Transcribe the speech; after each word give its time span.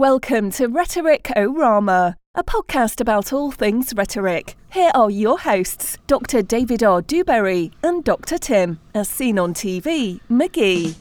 welcome 0.00 0.50
to 0.50 0.66
Rhetoric 0.66 1.24
Orama, 1.36 2.14
a 2.34 2.42
podcast 2.42 3.02
about 3.02 3.34
all 3.34 3.50
things 3.50 3.92
rhetoric. 3.94 4.56
Here 4.72 4.90
are 4.94 5.10
your 5.10 5.38
hosts, 5.38 5.98
Dr. 6.06 6.40
David 6.40 6.82
R. 6.82 7.02
Dewberry 7.02 7.70
and 7.82 8.02
Dr. 8.02 8.38
Tim, 8.38 8.80
as 8.94 9.10
seen 9.10 9.38
on 9.38 9.52
TV, 9.52 10.18
McGee. 10.30 10.94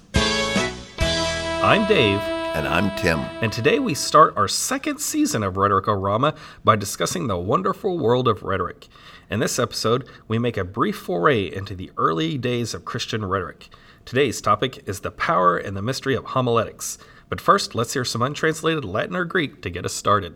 I'm 1.64 1.88
Dave, 1.88 2.20
And 2.20 2.68
I'm 2.68 2.94
Tim. 2.98 3.20
and 3.42 3.54
today 3.54 3.80
we 3.80 3.94
start 3.94 4.36
our 4.36 4.50
second 4.50 5.00
season 5.00 5.44
of 5.44 5.56
Rhetoric-O-Rama 5.56 6.36
by 6.66 6.76
discussing 6.76 7.28
the 7.28 7.38
wonderful 7.38 7.98
world 7.98 8.28
of 8.28 8.44
rhetoric. 8.44 8.90
In 9.30 9.40
this 9.40 9.60
episode, 9.60 10.10
we 10.28 10.40
make 10.40 10.58
a 10.58 10.66
brief 10.66 10.98
foray 10.98 11.50
into 11.50 11.74
the 11.74 11.90
early 11.98 12.38
days 12.38 12.74
of 12.74 12.84
Christian 12.84 13.24
rhetoric. 13.24 13.70
Today's 14.04 14.42
topic 14.42 14.84
is 14.90 15.00
the 15.00 15.12
power 15.12 15.56
and 15.56 15.78
the 15.78 15.82
mystery 15.82 16.16
of 16.16 16.26
homiletics. 16.26 16.98
But 17.30 17.40
first, 17.40 17.76
let's 17.76 17.94
hear 17.94 18.04
some 18.04 18.22
untranslated 18.22 18.84
Latin 18.84 19.16
or 19.16 19.24
Greek 19.24 19.62
to 19.62 19.70
get 19.70 19.86
us 19.86 19.94
started. 19.94 20.36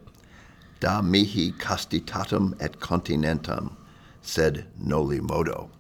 Da 0.80 1.02
mihi 1.02 1.52
castitatum 1.54 2.56
et 2.62 2.80
continentum, 2.80 3.76
sed 4.22 4.66
noli 4.80 5.20
modo. 5.20 5.72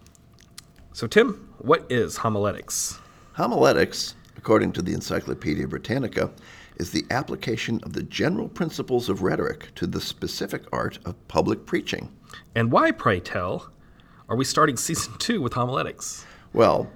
So, 0.94 1.08
Tim, 1.08 1.50
what 1.60 1.86
is 1.92 2.18
homiletics? 2.18 3.00
Homiletics, 3.34 4.16
according 4.38 4.72
to 4.74 4.82
the 4.82 4.94
Encyclopedia 4.94 5.68
Britannica, 5.68 6.32
is 6.78 6.92
the 6.92 7.06
application 7.12 7.80
of 7.84 7.94
the 7.94 8.04
general 8.04 8.48
principles 8.48 9.10
of 9.10 9.22
rhetoric 9.22 9.74
to 9.76 9.86
the 9.86 10.02
specific 10.02 10.64
art 10.72 11.00
of 11.06 11.28
public 11.28 11.66
preaching. 11.66 12.12
And 12.56 12.72
why, 12.72 12.92
pray 12.92 13.20
tell, 13.20 13.72
are 14.30 14.36
we 14.36 14.46
starting 14.46 14.78
season 14.78 15.14
two 15.20 15.42
with 15.42 15.54
homiletics? 15.54 16.26
Well, 16.54 16.90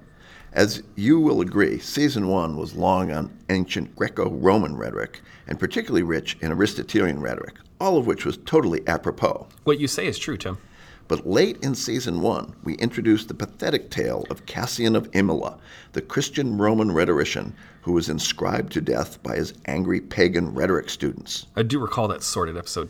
as 0.58 0.82
you 0.96 1.20
will 1.20 1.40
agree, 1.40 1.78
season 1.78 2.26
one 2.26 2.56
was 2.56 2.74
long 2.74 3.12
on 3.12 3.30
ancient 3.48 3.94
Greco 3.94 4.28
Roman 4.28 4.76
rhetoric, 4.76 5.20
and 5.46 5.56
particularly 5.56 6.02
rich 6.02 6.36
in 6.40 6.50
Aristotelian 6.50 7.20
rhetoric, 7.20 7.54
all 7.80 7.96
of 7.96 8.08
which 8.08 8.24
was 8.24 8.38
totally 8.38 8.82
apropos. 8.88 9.46
What 9.62 9.78
you 9.78 9.86
say 9.86 10.08
is 10.08 10.18
true, 10.18 10.36
Tim. 10.36 10.58
But 11.06 11.28
late 11.28 11.58
in 11.62 11.76
season 11.76 12.20
one, 12.22 12.56
we 12.64 12.74
introduced 12.74 13.28
the 13.28 13.34
pathetic 13.34 13.88
tale 13.88 14.26
of 14.30 14.46
Cassian 14.46 14.96
of 14.96 15.08
Imola, 15.12 15.58
the 15.92 16.02
Christian 16.02 16.58
Roman 16.58 16.90
rhetorician 16.90 17.54
who 17.82 17.92
was 17.92 18.08
inscribed 18.08 18.72
to 18.72 18.80
death 18.80 19.22
by 19.22 19.36
his 19.36 19.54
angry 19.66 20.00
pagan 20.00 20.52
rhetoric 20.52 20.90
students. 20.90 21.46
I 21.54 21.62
do 21.62 21.78
recall 21.78 22.08
that 22.08 22.24
sorted 22.24 22.56
episode. 22.56 22.88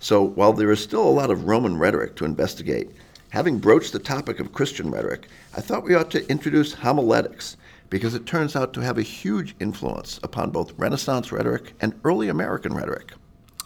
So 0.00 0.22
while 0.22 0.52
there 0.52 0.70
is 0.70 0.80
still 0.80 1.08
a 1.08 1.08
lot 1.08 1.30
of 1.30 1.44
Roman 1.44 1.78
rhetoric 1.78 2.14
to 2.16 2.26
investigate, 2.26 2.90
having 3.36 3.58
broached 3.58 3.92
the 3.92 3.98
topic 3.98 4.40
of 4.40 4.54
Christian 4.54 4.90
rhetoric, 4.90 5.28
I 5.54 5.60
thought 5.60 5.84
we 5.84 5.94
ought 5.94 6.10
to 6.12 6.26
introduce 6.30 6.72
homiletics 6.72 7.58
because 7.90 8.14
it 8.14 8.24
turns 8.24 8.56
out 8.56 8.72
to 8.72 8.80
have 8.80 8.96
a 8.96 9.02
huge 9.02 9.54
influence 9.60 10.18
upon 10.22 10.48
both 10.48 10.72
Renaissance 10.78 11.30
rhetoric 11.30 11.74
and 11.82 12.00
early 12.02 12.30
American 12.30 12.72
rhetoric. 12.72 13.12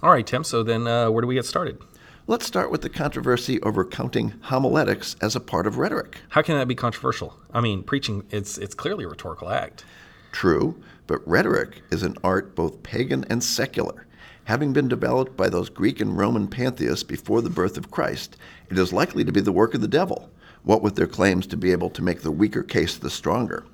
All 0.03 0.11
right, 0.11 0.27
Tim, 0.27 0.43
so 0.43 0.65
then 0.65 0.89
uh, 0.89 1.09
where 1.09 1.21
do 1.21 1.29
we 1.29 1.37
get 1.37 1.47
started? 1.47 1.79
Let's 2.27 2.47
start 2.47 2.73
with 2.73 2.83
the 2.83 2.89
controversy 2.89 3.63
over 3.63 3.85
counting 3.85 4.31
homiletics 4.41 5.15
as 5.21 5.37
a 5.37 5.41
part 5.41 5.69
of 5.69 5.79
rhetoric. 5.79 6.17
How 6.31 6.43
can 6.43 6.59
that 6.59 6.67
be 6.67 6.75
controversial? 6.75 7.39
I 7.55 7.61
mean, 7.61 7.85
preaching, 7.85 8.25
it's, 8.31 8.59
it's 8.59 8.75
clearly 8.75 9.05
a 9.05 9.09
rhetorical 9.09 9.51
act. 9.51 9.85
True, 10.33 10.83
but 11.07 11.25
rhetoric 11.29 11.83
is 11.93 12.03
an 12.03 12.17
art 12.25 12.57
both 12.57 12.83
pagan 12.83 13.25
and 13.31 13.45
secular. 13.45 14.09
Having 14.51 14.73
been 14.73 14.89
developed 14.89 15.37
by 15.37 15.49
those 15.49 15.69
Greek 15.69 16.01
and 16.01 16.19
Roman 16.19 16.49
pantheists 16.49 17.05
before 17.05 17.41
the 17.41 17.49
birth 17.49 17.79
of 17.79 17.93
Christ, 17.93 18.37
it 18.69 18.81
is 18.81 18.93
likely 18.93 19.23
to 19.23 19.31
be 19.31 19.41
the 19.41 19.53
work 19.53 19.75
of 19.75 19.81
the 19.81 19.87
devil, 19.87 20.29
what 20.65 20.83
with 20.83 20.97
their 20.97 21.07
claims 21.07 21.47
to 21.47 21.57
be 21.57 21.71
able 21.71 21.89
to 21.91 22.03
make 22.03 22.23
the 22.23 22.33
weaker 22.33 22.65
case 22.65 22.97
the 22.97 23.11
stronger. 23.11 23.65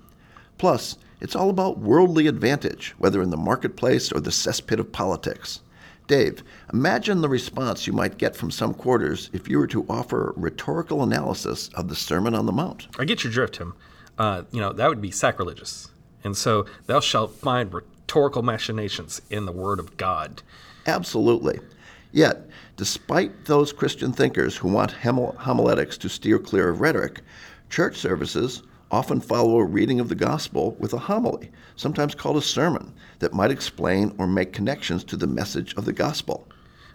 Plus, 0.59 0.99
it's 1.19 1.35
all 1.35 1.49
about 1.49 1.79
worldly 1.79 2.27
advantage, 2.27 2.95
whether 2.99 3.23
in 3.23 3.31
the 3.31 3.39
marketplace 3.39 4.13
or 4.13 4.21
the 4.21 4.29
cesspit 4.29 4.79
of 4.79 4.93
politics. 4.93 5.61
Dave, 6.09 6.43
imagine 6.71 7.23
the 7.23 7.29
response 7.31 7.87
you 7.87 7.95
might 7.95 8.19
get 8.19 8.37
from 8.37 8.51
some 8.51 8.75
quarters 8.75 9.31
if 9.33 9.49
you 9.49 9.57
were 9.57 9.67
to 9.69 9.87
offer 9.89 10.35
rhetorical 10.37 11.03
analysis 11.03 11.71
of 11.73 11.89
the 11.89 11.97
Sermon 11.97 12.35
on 12.35 12.45
the 12.45 12.53
Mount. 12.53 12.87
I 12.99 13.07
get 13.07 13.25
your 13.25 13.33
drift, 13.33 13.55
Tim. 13.55 13.73
Uh, 14.19 14.43
you 14.53 14.61
know, 14.61 14.75
that 14.75 14.91
would 14.91 15.01
be 15.01 15.11
sacrilegious. 15.11 15.89
And 16.23 16.37
so, 16.37 16.67
thou 16.85 17.01
shalt 17.01 17.33
find 17.33 17.73
rhetorical 17.73 18.43
machinations 18.43 19.23
in 19.31 19.47
the 19.47 19.53
word 19.53 19.81
of 19.81 19.97
God. 19.97 20.43
Absolutely. 20.87 21.61
Yet, 22.13 22.49
despite 22.77 23.45
those 23.45 23.73
Christian 23.73 24.13
thinkers 24.13 24.57
who 24.57 24.69
want 24.69 24.93
homiletics 24.93 25.99
to 25.99 26.09
steer 26.09 26.39
clear 26.39 26.69
of 26.69 26.81
rhetoric, 26.81 27.21
church 27.69 27.97
services 27.99 28.63
often 28.91 29.21
follow 29.21 29.59
a 29.59 29.65
reading 29.65 30.01
of 30.01 30.09
the 30.09 30.15
gospel 30.15 30.77
with 30.79 30.93
a 30.93 30.99
homily, 30.99 31.51
sometimes 31.75 32.15
called 32.15 32.37
a 32.37 32.43
sermon, 32.43 32.95
that 33.19 33.33
might 33.35 33.51
explain 33.51 34.15
or 34.19 34.27
make 34.27 34.53
connections 34.53 35.03
to 35.05 35.17
the 35.17 35.27
message 35.27 35.75
of 35.75 35.85
the 35.85 35.93
gospel. 35.93 36.47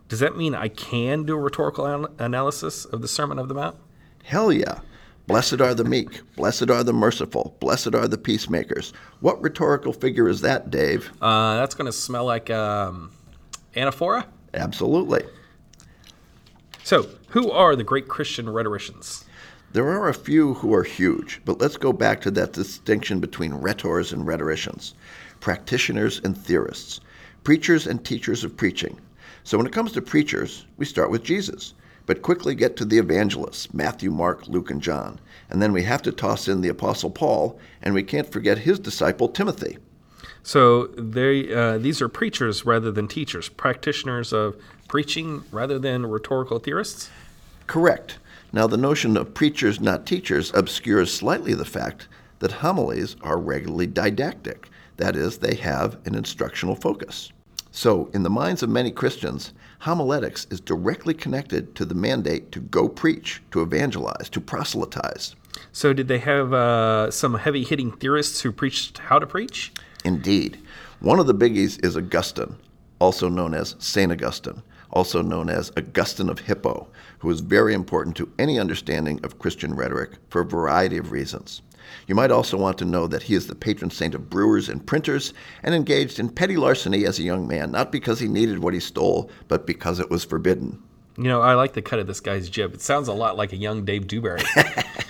Does 0.07 0.19
that 0.19 0.37
mean 0.37 0.55
I 0.55 0.69
can 0.69 1.23
do 1.23 1.35
a 1.35 1.39
rhetorical 1.39 1.85
an- 1.85 2.07
analysis 2.19 2.85
of 2.85 3.01
the 3.01 3.07
Sermon 3.07 3.39
of 3.39 3.47
the 3.47 3.53
Mount? 3.53 3.77
Hell 4.23 4.51
yeah. 4.51 4.79
Blessed 5.27 5.61
are 5.61 5.73
the 5.73 5.85
meek, 5.85 6.21
blessed 6.35 6.69
are 6.69 6.83
the 6.83 6.93
merciful, 6.93 7.55
blessed 7.59 7.93
are 7.93 8.07
the 8.07 8.17
peacemakers. 8.17 8.91
What 9.19 9.41
rhetorical 9.41 9.93
figure 9.93 10.27
is 10.27 10.41
that, 10.41 10.69
Dave? 10.69 11.11
Uh, 11.21 11.57
that's 11.57 11.75
going 11.75 11.85
to 11.85 11.93
smell 11.93 12.25
like 12.25 12.49
um, 12.49 13.11
anaphora. 13.75 14.25
Absolutely. 14.53 15.23
So, 16.83 17.07
who 17.29 17.51
are 17.51 17.75
the 17.75 17.83
great 17.83 18.07
Christian 18.07 18.49
rhetoricians? 18.49 19.25
There 19.73 19.87
are 19.87 20.09
a 20.09 20.13
few 20.13 20.55
who 20.55 20.73
are 20.73 20.83
huge, 20.83 21.41
but 21.45 21.61
let's 21.61 21.77
go 21.77 21.93
back 21.93 22.19
to 22.21 22.31
that 22.31 22.51
distinction 22.51 23.21
between 23.21 23.53
rhetors 23.53 24.11
and 24.11 24.27
rhetoricians, 24.27 24.95
practitioners 25.39 26.19
and 26.23 26.37
theorists, 26.37 26.99
preachers 27.43 27.87
and 27.87 28.03
teachers 28.03 28.43
of 28.43 28.57
preaching. 28.57 28.99
So 29.43 29.57
when 29.57 29.65
it 29.65 29.73
comes 29.73 29.93
to 29.93 30.01
preachers, 30.01 30.65
we 30.75 30.85
start 30.85 31.09
with 31.09 31.23
Jesus, 31.23 31.73
but 32.05 32.21
quickly 32.21 32.53
get 32.53 32.75
to 32.77 32.85
the 32.85 32.97
evangelists 32.97 33.73
Matthew, 33.73 34.11
Mark, 34.11 34.47
Luke, 34.47 34.69
and 34.69 34.81
John. 34.81 35.19
And 35.49 35.61
then 35.61 35.71
we 35.71 35.83
have 35.83 36.01
to 36.01 36.11
toss 36.11 36.49
in 36.49 36.59
the 36.59 36.69
Apostle 36.69 37.09
Paul, 37.09 37.57
and 37.81 37.93
we 37.93 38.03
can't 38.03 38.29
forget 38.29 38.57
his 38.57 38.79
disciple 38.79 39.29
Timothy. 39.29 39.77
So 40.43 40.87
they 40.87 41.53
uh, 41.53 41.77
these 41.77 42.01
are 42.01 42.09
preachers 42.09 42.65
rather 42.65 42.91
than 42.91 43.07
teachers, 43.07 43.49
practitioners 43.49 44.33
of 44.33 44.55
preaching 44.87 45.43
rather 45.51 45.79
than 45.79 46.05
rhetorical 46.05 46.59
theorists. 46.59 47.09
Correct. 47.67 48.17
Now, 48.53 48.67
the 48.67 48.77
notion 48.77 49.15
of 49.15 49.33
preachers, 49.33 49.79
not 49.79 50.05
teachers, 50.05 50.51
obscures 50.53 51.13
slightly 51.13 51.53
the 51.53 51.63
fact 51.63 52.09
that 52.39 52.51
homilies 52.51 53.15
are 53.21 53.37
regularly 53.37 53.87
didactic. 53.87 54.67
That 54.97 55.15
is, 55.15 55.37
they 55.37 55.55
have 55.55 55.97
an 56.05 56.15
instructional 56.15 56.75
focus. 56.75 57.31
So, 57.71 58.09
in 58.13 58.23
the 58.23 58.29
minds 58.29 58.61
of 58.61 58.69
many 58.69 58.91
Christians, 58.91 59.53
homiletics 59.79 60.47
is 60.51 60.59
directly 60.59 61.13
connected 61.13 61.73
to 61.75 61.85
the 61.85 61.95
mandate 61.95 62.51
to 62.51 62.59
go 62.59 62.89
preach, 62.89 63.41
to 63.51 63.61
evangelize, 63.61 64.29
to 64.31 64.41
proselytize. 64.41 65.35
So 65.71 65.93
did 65.93 66.07
they 66.07 66.19
have 66.19 66.53
uh, 66.53 67.11
some 67.11 67.35
heavy 67.35 67.63
hitting 67.63 67.91
theorists 67.91 68.41
who 68.41 68.51
preached 68.51 68.97
how 68.97 69.19
to 69.19 69.25
preach? 69.25 69.71
Indeed. 70.03 70.57
One 70.99 71.19
of 71.19 71.27
the 71.27 71.33
biggies 71.33 71.83
is 71.83 71.97
Augustine, 71.97 72.55
also 72.99 73.29
known 73.29 73.53
as 73.53 73.75
St. 73.79 74.11
Augustine, 74.11 74.61
also 74.91 75.21
known 75.21 75.49
as 75.49 75.71
Augustine 75.77 76.29
of 76.29 76.39
Hippo, 76.39 76.87
who 77.19 77.29
is 77.29 77.39
very 77.39 77.73
important 77.73 78.15
to 78.17 78.31
any 78.37 78.59
understanding 78.59 79.19
of 79.23 79.39
Christian 79.39 79.73
rhetoric 79.75 80.11
for 80.29 80.41
a 80.41 80.45
variety 80.45 80.97
of 80.97 81.11
reasons. 81.11 81.61
You 82.07 82.15
might 82.15 82.31
also 82.31 82.57
want 82.57 82.77
to 82.79 82.85
know 82.85 83.07
that 83.07 83.23
he 83.23 83.35
is 83.35 83.47
the 83.47 83.55
patron 83.55 83.91
saint 83.91 84.15
of 84.15 84.29
brewers 84.29 84.69
and 84.69 84.85
printers 84.85 85.33
and 85.63 85.75
engaged 85.75 86.19
in 86.19 86.29
petty 86.29 86.57
larceny 86.57 87.05
as 87.05 87.19
a 87.19 87.23
young 87.23 87.47
man, 87.47 87.71
not 87.71 87.91
because 87.91 88.19
he 88.19 88.27
needed 88.27 88.59
what 88.59 88.73
he 88.73 88.79
stole, 88.79 89.29
but 89.47 89.65
because 89.65 89.99
it 89.99 90.09
was 90.09 90.23
forbidden. 90.23 90.81
You 91.17 91.25
know, 91.25 91.41
I 91.41 91.55
like 91.55 91.73
the 91.73 91.81
cut 91.81 91.99
of 91.99 92.07
this 92.07 92.19
guy's 92.19 92.49
jib. 92.49 92.73
It 92.73 92.81
sounds 92.81 93.07
a 93.07 93.13
lot 93.13 93.37
like 93.37 93.53
a 93.53 93.57
young 93.57 93.83
Dave 93.83 94.07
Dewberry. 94.07 94.41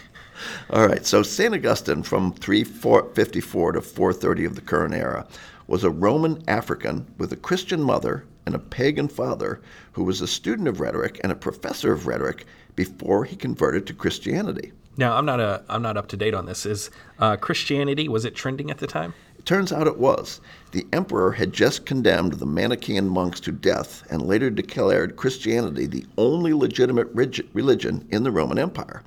All 0.69 0.87
right, 0.87 1.05
so 1.05 1.23
St. 1.23 1.53
Augustine 1.53 2.03
from 2.03 2.33
354 2.33 3.73
to 3.73 3.81
430 3.81 4.45
of 4.45 4.55
the 4.55 4.61
current 4.61 4.93
era 4.93 5.27
was 5.67 5.83
a 5.83 5.89
Roman 5.89 6.43
African 6.47 7.05
with 7.17 7.33
a 7.33 7.37
Christian 7.37 7.81
mother 7.81 8.25
and 8.45 8.55
a 8.55 8.59
pagan 8.59 9.07
father 9.07 9.61
who 9.93 10.03
was 10.03 10.21
a 10.21 10.27
student 10.27 10.67
of 10.67 10.79
rhetoric 10.79 11.19
and 11.23 11.31
a 11.31 11.35
professor 11.35 11.91
of 11.91 12.07
rhetoric 12.07 12.45
before 12.75 13.25
he 13.25 13.35
converted 13.35 13.85
to 13.87 13.93
Christianity. 13.93 14.71
now, 14.97 15.15
I'm 15.17 15.25
not 15.25 15.39
a 15.39 15.63
I'm 15.69 15.81
not 15.81 15.97
up 15.97 16.07
to 16.07 16.17
date 16.17 16.33
on 16.33 16.45
this. 16.45 16.65
Is 16.65 16.89
uh, 17.19 17.35
Christianity 17.37 18.07
was 18.07 18.25
it 18.25 18.35
trending 18.35 18.71
at 18.71 18.79
the 18.79 18.87
time? 18.87 19.13
It 19.37 19.45
turns 19.45 19.71
out 19.71 19.87
it 19.87 19.97
was. 19.97 20.39
The 20.71 20.85
emperor 20.93 21.31
had 21.31 21.51
just 21.51 21.85
condemned 21.85 22.33
the 22.33 22.45
Manichaean 22.45 23.09
monks 23.09 23.39
to 23.41 23.51
death 23.51 24.03
and 24.11 24.21
later 24.21 24.49
declared 24.49 25.15
Christianity 25.15 25.85
the 25.85 26.05
only 26.17 26.53
legitimate 26.53 27.07
religion 27.13 28.07
in 28.11 28.23
the 28.23 28.31
Roman 28.31 28.59
Empire. 28.59 29.01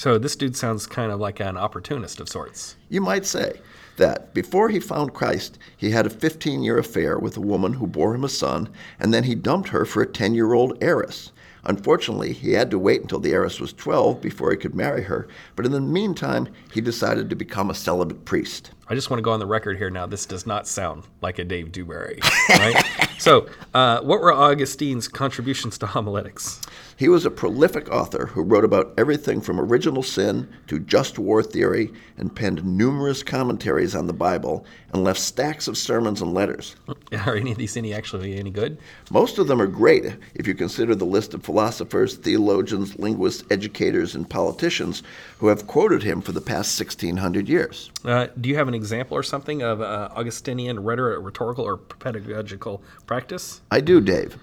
So 0.00 0.16
this 0.16 0.34
dude 0.34 0.56
sounds 0.56 0.86
kind 0.86 1.12
of 1.12 1.20
like 1.20 1.40
an 1.40 1.58
opportunist 1.58 2.20
of 2.20 2.28
sorts. 2.30 2.76
You 2.88 3.02
might 3.02 3.26
say 3.26 3.60
that 3.98 4.32
before 4.32 4.70
he 4.70 4.80
found 4.80 5.12
Christ, 5.12 5.58
he 5.76 5.90
had 5.90 6.06
a 6.06 6.08
15 6.08 6.62
year 6.62 6.78
affair 6.78 7.18
with 7.18 7.36
a 7.36 7.42
woman 7.42 7.74
who 7.74 7.86
bore 7.86 8.14
him 8.14 8.24
a 8.24 8.30
son, 8.30 8.70
and 8.98 9.12
then 9.12 9.24
he 9.24 9.34
dumped 9.34 9.68
her 9.68 9.84
for 9.84 10.00
a 10.00 10.06
10 10.06 10.32
year 10.32 10.54
old 10.54 10.82
heiress. 10.82 11.32
Unfortunately, 11.64 12.32
he 12.32 12.52
had 12.52 12.70
to 12.70 12.78
wait 12.78 13.02
until 13.02 13.18
the 13.18 13.34
heiress 13.34 13.60
was 13.60 13.74
12 13.74 14.22
before 14.22 14.50
he 14.50 14.56
could 14.56 14.74
marry 14.74 15.02
her, 15.02 15.28
but 15.54 15.66
in 15.66 15.72
the 15.72 15.82
meantime, 15.82 16.48
he 16.72 16.80
decided 16.80 17.28
to 17.28 17.36
become 17.36 17.68
a 17.68 17.74
celibate 17.74 18.24
priest. 18.24 18.70
I 18.90 18.94
just 18.96 19.08
want 19.08 19.18
to 19.18 19.22
go 19.22 19.30
on 19.30 19.38
the 19.38 19.46
record 19.46 19.78
here 19.78 19.88
now. 19.88 20.06
This 20.06 20.26
does 20.26 20.48
not 20.48 20.66
sound 20.66 21.04
like 21.22 21.38
a 21.38 21.44
Dave 21.44 21.70
Dewberry, 21.70 22.18
right? 22.48 22.84
So, 23.20 23.50
uh, 23.74 24.00
what 24.00 24.22
were 24.22 24.32
Augustine's 24.32 25.06
contributions 25.06 25.76
to 25.78 25.86
homiletics? 25.86 26.58
He 26.96 27.08
was 27.10 27.26
a 27.26 27.30
prolific 27.30 27.90
author 27.90 28.26
who 28.26 28.42
wrote 28.42 28.64
about 28.64 28.94
everything 28.96 29.42
from 29.42 29.60
original 29.60 30.02
sin 30.02 30.48
to 30.68 30.78
just 30.78 31.18
war 31.18 31.42
theory 31.42 31.92
and 32.16 32.34
penned 32.34 32.64
numerous 32.64 33.22
commentaries 33.22 33.94
on 33.94 34.06
the 34.06 34.14
Bible 34.14 34.64
and 34.92 35.04
left 35.04 35.20
stacks 35.20 35.68
of 35.68 35.76
sermons 35.76 36.22
and 36.22 36.32
letters. 36.32 36.76
Are 37.26 37.36
any 37.36 37.52
of 37.52 37.58
these 37.58 37.76
any 37.76 37.92
actually 37.92 38.38
any 38.38 38.50
good? 38.50 38.78
Most 39.10 39.38
of 39.38 39.48
them 39.48 39.60
are 39.60 39.66
great 39.66 40.16
if 40.34 40.46
you 40.46 40.54
consider 40.54 40.94
the 40.94 41.04
list 41.04 41.34
of 41.34 41.44
philosophers, 41.44 42.16
theologians, 42.16 42.98
linguists, 42.98 43.44
educators, 43.50 44.14
and 44.14 44.28
politicians 44.28 45.02
who 45.38 45.48
have 45.48 45.66
quoted 45.66 46.02
him 46.02 46.22
for 46.22 46.32
the 46.32 46.40
past 46.40 46.78
1600 46.78 47.48
years. 47.48 47.90
Uh, 48.04 48.28
do 48.40 48.48
you 48.48 48.56
have 48.56 48.68
an 48.68 48.74
example 48.80 49.16
or 49.16 49.22
something 49.22 49.62
of 49.62 49.80
uh, 49.80 50.08
Augustinian 50.16 50.82
rhetoric, 50.82 51.18
rhetorical, 51.22 51.64
or 51.64 51.76
pedagogical 51.76 52.82
practice? 53.06 53.60
I 53.70 53.80
do, 53.80 54.00
Dave. 54.00 54.36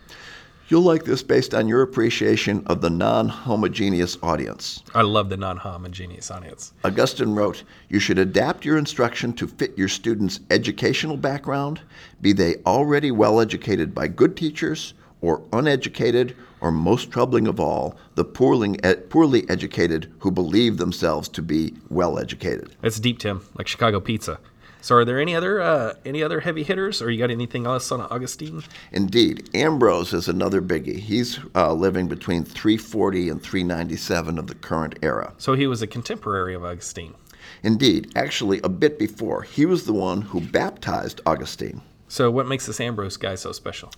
You'll 0.69 0.81
like 0.81 1.05
this 1.05 1.23
based 1.23 1.53
on 1.53 1.69
your 1.69 1.81
appreciation 1.81 2.61
of 2.67 2.81
the 2.81 2.89
non 2.89 3.29
homogeneous 3.29 4.17
audience. 4.21 4.83
I 4.93 5.01
love 5.01 5.29
the 5.29 5.37
non 5.37 5.55
homogeneous 5.55 6.29
audience. 6.29 6.73
Augustine 6.83 7.33
wrote, 7.33 7.63
You 7.87 7.99
should 7.99 8.19
adapt 8.19 8.65
your 8.65 8.77
instruction 8.77 9.31
to 9.33 9.47
fit 9.47 9.77
your 9.77 9.87
students' 9.87 10.41
educational 10.51 11.15
background, 11.15 11.79
be 12.21 12.33
they 12.33 12.57
already 12.65 13.11
well 13.11 13.39
educated 13.39 13.95
by 13.95 14.09
good 14.09 14.35
teachers, 14.35 14.93
or 15.21 15.41
uneducated, 15.53 16.35
or 16.61 16.71
most 16.71 17.11
troubling 17.11 17.47
of 17.47 17.59
all, 17.59 17.97
the 18.15 18.25
poorly, 18.25 18.77
poorly 19.09 19.47
educated 19.49 20.11
who 20.19 20.31
believe 20.31 20.77
themselves 20.77 21.29
to 21.29 21.41
be 21.41 21.73
well 21.89 22.19
educated. 22.19 22.75
That's 22.81 22.99
deep, 22.99 23.19
Tim, 23.19 23.45
like 23.55 23.67
Chicago 23.67 23.99
pizza. 23.99 24.39
So, 24.81 24.95
are 24.95 25.05
there 25.05 25.19
any 25.19 25.35
other 25.35 25.59
uh, 25.59 25.95
any 26.05 26.23
other 26.23 26.39
heavy 26.39 26.63
hitters, 26.63 27.01
or 27.01 27.09
you 27.09 27.17
got 27.17 27.31
anything 27.31 27.65
else 27.65 27.91
on 27.91 27.99
Augustine? 28.01 28.63
Indeed, 28.91 29.49
Ambrose 29.53 30.13
is 30.13 30.27
another 30.27 30.61
biggie. 30.61 30.99
He's 30.99 31.39
uh, 31.55 31.73
living 31.73 32.07
between 32.07 32.43
340 32.43 33.29
and 33.29 33.41
397 33.41 34.37
of 34.37 34.47
the 34.47 34.55
current 34.55 34.97
era. 35.01 35.33
So 35.37 35.55
he 35.55 35.67
was 35.67 35.81
a 35.81 35.87
contemporary 35.87 36.53
of 36.53 36.63
Augustine. 36.63 37.15
Indeed, 37.63 38.11
actually, 38.15 38.61
a 38.63 38.69
bit 38.69 38.99
before. 38.99 39.43
He 39.43 39.65
was 39.65 39.85
the 39.85 39.93
one 39.93 40.21
who 40.21 40.41
baptized 40.41 41.21
Augustine. 41.25 41.81
So, 42.07 42.31
what 42.31 42.47
makes 42.47 42.65
this 42.65 42.79
Ambrose 42.79 43.17
guy 43.17 43.35
so 43.35 43.51
special? 43.51 43.91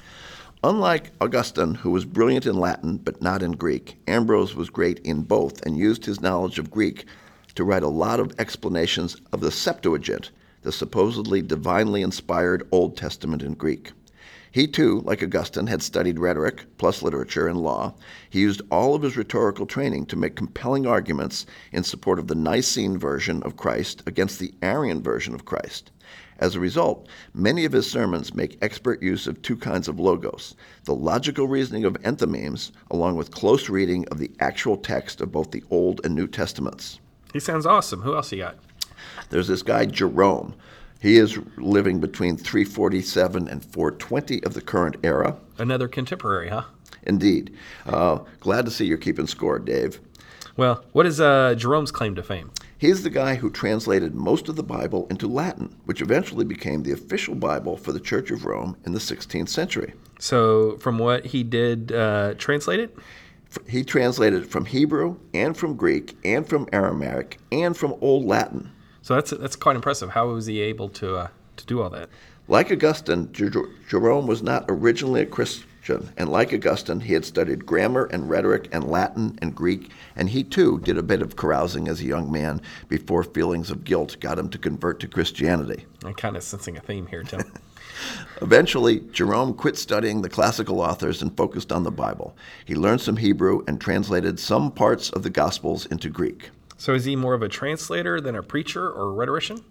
Unlike 0.61 1.11
Augustine, 1.21 1.75
who 1.75 1.89
was 1.89 2.03
brilliant 2.03 2.45
in 2.45 2.59
Latin 2.59 2.97
but 2.97 3.21
not 3.21 3.41
in 3.41 3.53
Greek, 3.53 3.97
Ambrose 4.07 4.55
was 4.55 4.69
great 4.69 4.99
in 4.99 5.21
both 5.21 5.65
and 5.65 5.77
used 5.77 6.03
his 6.03 6.19
knowledge 6.19 6.59
of 6.59 6.69
Greek 6.69 7.05
to 7.55 7.63
write 7.63 7.81
a 7.81 7.87
lot 7.87 8.19
of 8.19 8.37
explanations 8.37 9.15
of 9.31 9.39
the 9.39 9.51
Septuagint, 9.51 10.31
the 10.63 10.73
supposedly 10.73 11.41
divinely 11.41 12.01
inspired 12.01 12.67
Old 12.73 12.97
Testament 12.97 13.41
in 13.41 13.53
Greek. 13.53 13.93
He 14.51 14.67
too, 14.67 14.99
like 15.05 15.23
Augustine, 15.23 15.67
had 15.67 15.81
studied 15.81 16.19
rhetoric 16.19 16.65
plus 16.77 17.01
literature 17.01 17.47
and 17.47 17.61
law. 17.61 17.93
He 18.29 18.41
used 18.41 18.61
all 18.69 18.95
of 18.95 19.03
his 19.03 19.15
rhetorical 19.15 19.65
training 19.65 20.07
to 20.07 20.17
make 20.17 20.35
compelling 20.35 20.85
arguments 20.85 21.45
in 21.71 21.85
support 21.85 22.19
of 22.19 22.27
the 22.27 22.35
Nicene 22.35 22.97
version 22.97 23.41
of 23.43 23.55
Christ 23.55 24.03
against 24.05 24.39
the 24.39 24.53
Arian 24.61 25.01
version 25.01 25.33
of 25.33 25.45
Christ. 25.45 25.91
As 26.39 26.55
a 26.55 26.59
result, 26.59 27.07
many 27.33 27.65
of 27.65 27.73
his 27.73 27.89
sermons 27.89 28.33
make 28.33 28.57
expert 28.61 29.03
use 29.03 29.27
of 29.27 29.41
two 29.41 29.57
kinds 29.57 29.87
of 29.87 29.99
logos 29.99 30.55
the 30.85 30.95
logical 30.95 31.47
reasoning 31.47 31.83
of 31.83 31.93
enthymemes, 32.01 32.71
along 32.89 33.17
with 33.17 33.31
close 33.31 33.69
reading 33.69 34.07
of 34.09 34.17
the 34.17 34.31
actual 34.39 34.77
text 34.77 35.21
of 35.21 35.31
both 35.31 35.51
the 35.51 35.63
Old 35.69 35.99
and 36.05 36.15
New 36.15 36.27
Testaments. 36.27 36.99
He 37.33 37.39
sounds 37.39 37.65
awesome. 37.65 38.01
Who 38.01 38.15
else 38.15 38.31
you 38.31 38.39
got? 38.39 38.57
There's 39.29 39.49
this 39.49 39.61
guy, 39.61 39.85
Jerome. 39.85 40.55
He 41.01 41.17
is 41.17 41.37
living 41.57 41.99
between 41.99 42.37
347 42.37 43.47
and 43.47 43.63
420 43.63 44.43
of 44.43 44.53
the 44.53 44.61
current 44.61 44.95
era. 45.03 45.37
Another 45.57 45.87
contemporary, 45.87 46.49
huh? 46.49 46.63
Indeed. 47.03 47.55
Uh, 47.85 48.19
glad 48.39 48.65
to 48.65 48.71
see 48.71 48.85
you're 48.85 48.97
keeping 48.97 49.27
score, 49.27 49.59
Dave. 49.59 49.99
Well, 50.57 50.83
what 50.91 51.05
is 51.05 51.21
uh, 51.21 51.55
Jerome's 51.55 51.91
claim 51.91 52.15
to 52.15 52.23
fame? 52.23 52.51
He's 52.79 53.03
the 53.03 53.09
guy 53.09 53.35
who 53.35 53.49
translated 53.49 54.15
most 54.15 54.47
of 54.47 54.55
the 54.55 54.63
Bible 54.63 55.05
into 55.09 55.27
Latin, 55.27 55.75
which 55.83 56.01
eventually 56.01 56.45
became 56.45 56.81
the 56.81 56.93
official 56.93 57.35
Bible 57.35 57.75
for 57.75 57.91
the 57.91 57.99
Church 57.99 58.31
of 58.31 58.45
Rome 58.45 58.77
in 58.85 58.93
the 58.93 58.99
16th 58.99 59.49
century. 59.49 59.93
So, 60.17 60.77
from 60.77 60.97
what 60.97 61.25
he 61.25 61.43
did, 61.43 61.91
uh, 61.91 62.35
translate 62.37 62.79
it? 62.79 62.97
He 63.67 63.83
translated 63.83 64.49
from 64.49 64.63
Hebrew 64.63 65.17
and 65.33 65.57
from 65.57 65.75
Greek 65.75 66.15
and 66.23 66.47
from 66.47 66.69
Aramaic 66.71 67.39
and 67.51 67.75
from 67.75 67.95
Old 67.99 68.23
Latin. 68.23 68.71
So 69.01 69.15
that's 69.15 69.31
that's 69.31 69.55
quite 69.57 69.75
impressive. 69.75 70.11
How 70.11 70.27
was 70.27 70.45
he 70.45 70.61
able 70.61 70.87
to 70.89 71.15
uh, 71.15 71.27
to 71.57 71.65
do 71.65 71.81
all 71.81 71.89
that? 71.89 72.09
Like 72.47 72.71
Augustine, 72.71 73.31
Jerome 73.33 74.27
was 74.27 74.41
not 74.41 74.65
originally 74.69 75.21
a 75.21 75.25
And 76.17 76.29
like 76.29 76.53
Augustine, 76.53 76.99
he 76.99 77.13
had 77.13 77.25
studied 77.25 77.65
grammar 77.65 78.05
and 78.05 78.29
rhetoric 78.29 78.69
and 78.71 78.83
Latin 78.83 79.37
and 79.41 79.55
Greek, 79.55 79.91
and 80.15 80.29
he 80.29 80.43
too 80.43 80.79
did 80.79 80.97
a 80.97 81.03
bit 81.03 81.21
of 81.21 81.35
carousing 81.35 81.87
as 81.87 82.01
a 82.01 82.05
young 82.05 82.31
man 82.31 82.61
before 82.87 83.23
feelings 83.23 83.71
of 83.71 83.83
guilt 83.83 84.17
got 84.19 84.39
him 84.39 84.49
to 84.49 84.57
convert 84.57 84.99
to 84.99 85.07
Christianity. 85.07 85.85
I'm 86.03 86.13
kind 86.13 86.37
of 86.37 86.43
sensing 86.43 86.77
a 86.77 86.81
theme 86.81 87.07
here, 87.07 87.23
Tim. 87.23 87.41
Eventually, 88.41 89.01
Jerome 89.11 89.53
quit 89.53 89.77
studying 89.77 90.21
the 90.21 90.29
classical 90.29 90.79
authors 90.79 91.21
and 91.21 91.35
focused 91.35 91.71
on 91.71 91.83
the 91.83 91.91
Bible. 91.91 92.35
He 92.65 92.75
learned 92.75 93.01
some 93.01 93.17
Hebrew 93.17 93.63
and 93.67 93.79
translated 93.79 94.39
some 94.39 94.71
parts 94.71 95.09
of 95.09 95.23
the 95.23 95.29
Gospels 95.29 95.85
into 95.87 96.09
Greek. 96.09 96.49
So 96.79 96.93
is 96.93 97.03
he 97.03 97.17
more 97.17 97.33
of 97.33 97.41
a 97.41 97.49
translator 97.49 98.21
than 98.21 98.37
a 98.37 98.41
preacher 98.41 98.89
or 98.89 99.09
a 99.09 99.11
rhetorician? 99.11 99.65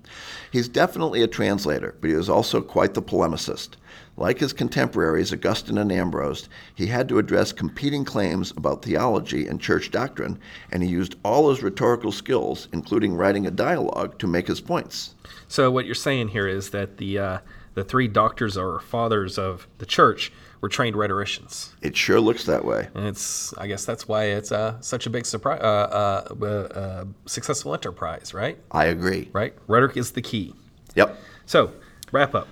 He's 0.53 0.69
definitely 0.69 1.23
a 1.23 1.27
translator, 1.27 1.97
but 2.03 2.11
he 2.11 2.17
was 2.17 2.29
also 2.29 2.61
quite 2.61 2.93
the 2.93 3.01
polemicist. 3.01 3.71
Like 4.19 4.41
his 4.41 4.53
contemporaries, 4.53 5.33
Augustine 5.33 5.79
and 5.79 5.91
Ambrose, 5.91 6.51
he 6.75 6.87
had 6.87 7.09
to 7.09 7.19
address 7.19 7.51
competing 7.51 8.05
claims 8.05 8.51
about 8.59 8.83
theology 8.83 9.47
and 9.47 9.59
church 9.59 9.91
doctrine, 9.91 10.39
and 10.71 10.83
he 10.83 10.91
used 10.91 11.17
all 11.25 11.49
his 11.49 11.63
rhetorical 11.63 12.13
skills, 12.13 12.69
including 12.75 13.15
writing 13.15 13.47
a 13.47 13.51
dialogue, 13.51 14.19
to 14.19 14.27
make 14.27 14.47
his 14.47 14.61
points. 14.61 15.15
So 15.49 15.71
what 15.71 15.87
you're 15.87 15.95
saying 15.95 16.29
here 16.29 16.47
is 16.47 16.71
that 16.71 16.99
the 16.99 17.19
uh, 17.19 17.39
the 17.73 17.85
three 17.85 18.09
doctors 18.09 18.59
or 18.59 18.81
fathers 18.81 19.39
of 19.39 19.67
the 19.79 19.87
church 19.87 20.31
were 20.61 20.69
trained 20.69 20.97
rhetoricians. 20.97 21.75
It 21.83 21.97
sure 21.97 22.21
looks 22.21 22.45
that 22.45 22.65
way. 22.65 22.89
And 22.95 23.07
it's, 23.07 23.55
I 23.59 23.67
guess 23.67 23.85
that's 23.85 24.09
why 24.09 24.25
it's 24.25 24.51
uh, 24.51 24.81
such 24.81 25.07
a 25.07 25.11
big 25.11 25.27
surprise, 25.27 25.61
uh, 25.61 26.35
uh, 26.41 26.45
uh, 26.47 27.05
successful 27.27 27.75
enterprise, 27.75 28.35
right? 28.35 28.59
I 28.71 28.87
agree. 28.87 29.29
Right? 29.33 29.55
Rhetoric 29.67 29.97
is 29.97 30.13
the 30.13 30.23
key. 30.23 30.55
Yep. 30.95 31.17
So, 31.47 31.73
wrap 32.13 32.35
up. 32.35 32.49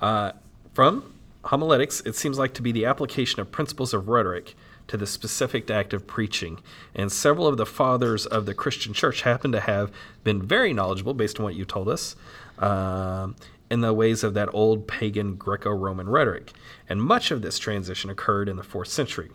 Uh, 0.00 0.32
from 0.72 1.12
homiletics, 1.44 2.00
it 2.06 2.14
seems 2.14 2.38
like 2.38 2.54
to 2.54 2.62
be 2.62 2.72
the 2.72 2.86
application 2.86 3.40
of 3.40 3.50
principles 3.50 3.92
of 3.92 4.08
rhetoric 4.08 4.54
to 4.88 4.96
the 4.96 5.06
specific 5.06 5.70
act 5.70 5.92
of 5.92 6.06
preaching. 6.06 6.58
And 6.94 7.12
several 7.12 7.46
of 7.46 7.56
the 7.56 7.66
fathers 7.66 8.26
of 8.26 8.46
the 8.46 8.54
Christian 8.54 8.92
church 8.92 9.22
happen 9.22 9.52
to 9.52 9.60
have 9.60 9.92
been 10.24 10.42
very 10.42 10.72
knowledgeable, 10.72 11.14
based 11.14 11.38
on 11.38 11.44
what 11.44 11.54
you 11.54 11.64
told 11.64 11.88
us, 11.88 12.16
um, 12.58 13.36
in 13.70 13.80
the 13.80 13.94
ways 13.94 14.24
of 14.24 14.34
that 14.34 14.48
old 14.52 14.88
pagan 14.88 15.36
Greco 15.36 15.70
Roman 15.70 16.08
rhetoric. 16.08 16.52
And 16.88 17.02
much 17.02 17.30
of 17.30 17.42
this 17.42 17.58
transition 17.58 18.10
occurred 18.10 18.48
in 18.48 18.56
the 18.56 18.62
fourth 18.62 18.88
century. 18.88 19.30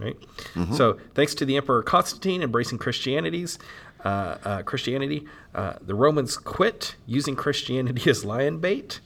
Right? 0.00 0.18
Mm-hmm. 0.54 0.74
So, 0.74 0.98
thanks 1.14 1.34
to 1.36 1.46
the 1.46 1.56
Emperor 1.56 1.82
Constantine 1.82 2.42
embracing 2.42 2.76
Christianity's, 2.76 3.58
uh, 4.04 4.36
uh, 4.44 4.62
Christianity, 4.62 5.26
uh, 5.54 5.74
the 5.80 5.94
Romans 5.94 6.36
quit 6.36 6.96
using 7.06 7.34
Christianity 7.34 8.10
as 8.10 8.24
lion 8.24 8.58
bait. 8.58 9.00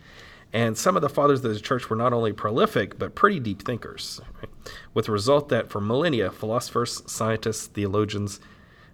And 0.52 0.76
some 0.76 0.96
of 0.96 1.02
the 1.02 1.08
fathers 1.08 1.44
of 1.44 1.54
the 1.54 1.60
church 1.60 1.88
were 1.88 1.96
not 1.96 2.12
only 2.12 2.32
prolific, 2.32 2.98
but 2.98 3.14
pretty 3.14 3.38
deep 3.38 3.62
thinkers, 3.62 4.20
right? 4.40 4.50
with 4.92 5.06
the 5.06 5.12
result 5.12 5.48
that 5.50 5.70
for 5.70 5.80
millennia, 5.80 6.32
philosophers, 6.32 7.02
scientists, 7.06 7.68
theologians, 7.68 8.40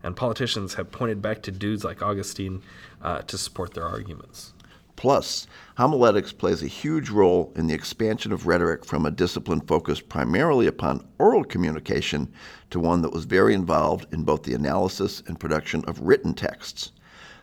and 0.03 0.15
politicians 0.15 0.75
have 0.75 0.93
pointed 0.93 1.23
back 1.23 1.43
to 1.43 1.51
dudes 1.51 1.83
like 1.83 2.03
Augustine 2.03 2.63
uh, 3.01 3.23
to 3.23 3.39
support 3.39 3.73
their 3.73 3.87
arguments. 3.87 4.53
Plus, 4.97 5.47
homiletics 5.77 6.33
plays 6.33 6.63
a 6.63 6.67
huge 6.67 7.11
role 7.11 7.53
in 7.55 7.67
the 7.67 7.75
expansion 7.75 8.33
of 8.33 8.47
rhetoric 8.47 8.85
from 8.85 9.05
a 9.05 9.11
discipline 9.11 9.61
focused 9.61 10.09
primarily 10.09 10.67
upon 10.67 11.07
oral 11.19 11.45
communication 11.45 12.33
to 12.71 12.81
one 12.81 13.03
that 13.03 13.13
was 13.13 13.27
very 13.27 13.53
involved 13.53 14.13
in 14.13 14.25
both 14.25 14.43
the 14.45 14.55
analysis 14.55 15.23
and 15.27 15.39
production 15.39 15.85
of 15.85 16.01
written 16.01 16.33
texts. 16.33 16.93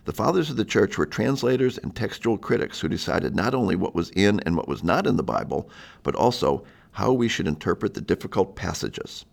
The 0.06 0.14
fathers 0.14 0.50
of 0.50 0.58
the 0.58 0.66
church 0.66 0.98
were 0.98 1.06
translators 1.06 1.78
and 1.78 1.96
textual 1.96 2.38
critics 2.38 2.80
who 2.80 2.90
decided 2.90 3.36
not 3.36 3.54
only 3.54 3.76
what 3.76 3.96
was 3.96 4.10
in 4.10 4.40
and 4.42 4.58
what 4.58 4.68
was 4.68 4.84
not 4.84 5.06
in 5.06 5.16
the 5.16 5.24
Bible, 5.24 5.70
but 6.02 6.16
also 6.16 6.66
how 6.92 7.14
we 7.14 7.28
should 7.28 7.48
interpret 7.48 7.94
the 7.94 8.02
difficult 8.02 8.56
passages. 8.56 9.26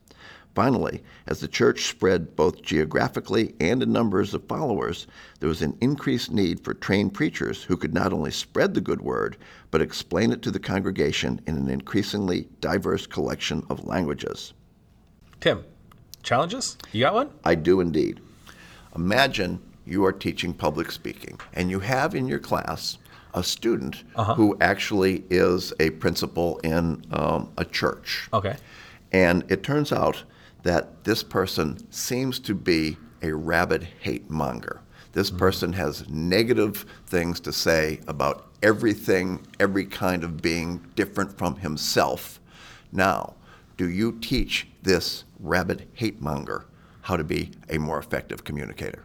Finally, 0.55 1.03
as 1.29 1.41
the 1.41 1.49
church 1.49 1.87
spread 1.87 2.35
both 2.35 2.63
geographically 2.63 3.55
and 3.61 3.83
in 3.83 3.93
numbers 3.93 4.35
of 4.35 4.43
followers, 4.49 5.07
there 5.39 5.49
was 5.49 5.63
an 5.63 5.77
increased 5.81 6.33
need 6.33 6.59
for 6.61 6.75
trained 6.75 7.15
preachers 7.15 7.63
who 7.63 7.77
could 7.77 7.95
not 7.95 8.13
only 8.13 8.33
spread 8.33 8.75
the 8.75 8.81
good 8.81 9.01
word, 9.01 9.37
but 9.71 9.81
explain 9.81 10.33
it 10.33 10.43
to 10.43 10.51
the 10.51 10.59
congregation 10.59 11.41
in 11.47 11.57
an 11.57 11.71
increasingly 11.71 12.49
diverse 12.61 13.07
collection 13.07 13.65
of 13.71 13.87
languages. 13.87 14.53
Tim, 15.39 15.65
challenges? 16.25 16.77
You 16.91 17.01
got 17.01 17.15
one? 17.15 17.31
I 17.45 17.55
do 17.55 17.81
indeed. 17.81 18.21
Imagine 18.97 19.63
you 19.87 20.05
are 20.05 20.13
teaching 20.13 20.53
public 20.53 20.91
speaking, 20.91 21.39
and 21.55 21.71
you 21.71 21.79
have 21.79 22.15
in 22.17 22.27
your 22.27 22.41
class 22.41 22.99
a 23.35 23.45
student 23.45 24.03
who 24.35 24.57
actually 24.61 25.25
is 25.31 25.73
a 25.79 25.91
principal 25.91 26.59
in 26.59 27.05
um, 27.13 27.53
a 27.57 27.65
church. 27.65 28.29
Okay. 28.33 28.57
And 29.13 29.45
it 29.49 29.63
turns 29.63 29.93
out 29.93 30.25
that 30.63 31.05
this 31.05 31.23
person 31.23 31.91
seems 31.91 32.39
to 32.41 32.55
be 32.55 32.97
a 33.23 33.33
rabid 33.33 33.89
hate 34.01 34.31
monger. 34.31 34.81
This 35.13 35.31
person 35.31 35.73
has 35.73 36.09
negative 36.09 36.87
things 37.07 37.41
to 37.41 37.53
say 37.53 38.01
about 38.07 38.47
everything, 38.63 39.47
every 39.59 39.85
kind 39.85 40.23
of 40.23 40.41
being 40.41 40.87
different 40.95 41.37
from 41.37 41.57
himself. 41.57 42.41
Now, 42.93 43.35
do 43.77 43.89
you 43.89 44.19
teach 44.21 44.69
this 44.83 45.25
rabid 45.39 45.89
hate 45.95 46.21
monger 46.21 46.67
how 47.03 47.17
to 47.17 47.25
be 47.25 47.51
a 47.69 47.79
more 47.79 47.99
effective 47.99 48.45
communicator? 48.45 49.05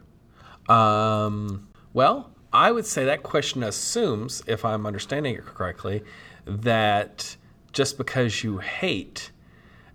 Um, 0.68 1.68
well, 1.92 2.30
I 2.52 2.70
would 2.70 2.86
say 2.86 3.04
that 3.04 3.22
question 3.22 3.62
assumes, 3.62 4.42
if 4.46 4.64
I'm 4.64 4.86
understanding 4.86 5.34
it 5.34 5.44
correctly, 5.44 6.04
that 6.44 7.36
just 7.72 7.98
because 7.98 8.44
you 8.44 8.58
hate 8.58 9.30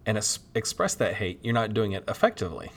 and 0.06 0.18
es- 0.18 0.40
express 0.56 0.96
that 0.96 1.16
hate, 1.16 1.40
you're 1.44 1.54
not 1.54 1.74
doing 1.74 1.92
it 1.92 2.04
effectively, 2.08 2.72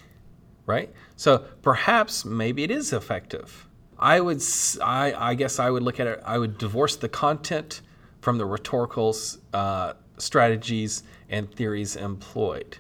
right? 0.67 0.93
So 1.17 1.39
perhaps 1.63 2.25
maybe 2.25 2.63
it 2.65 2.71
is 2.71 2.93
effective. 2.93 3.67
I 3.99 4.21
would, 4.21 4.43
I, 4.83 5.15
I 5.31 5.35
guess 5.35 5.59
I 5.59 5.71
would 5.71 5.83
look 5.83 6.01
at 6.01 6.07
it. 6.07 6.23
I 6.25 6.39
would 6.39 6.59
divorce 6.59 6.97
the 6.97 7.09
content 7.09 7.81
from 8.21 8.39
the 8.39 8.45
rhetorical 8.45 9.15
uh, 9.53 9.95
strategies 10.19 11.03
and 11.29 11.53
theories 11.55 11.97
employed. 11.97 12.79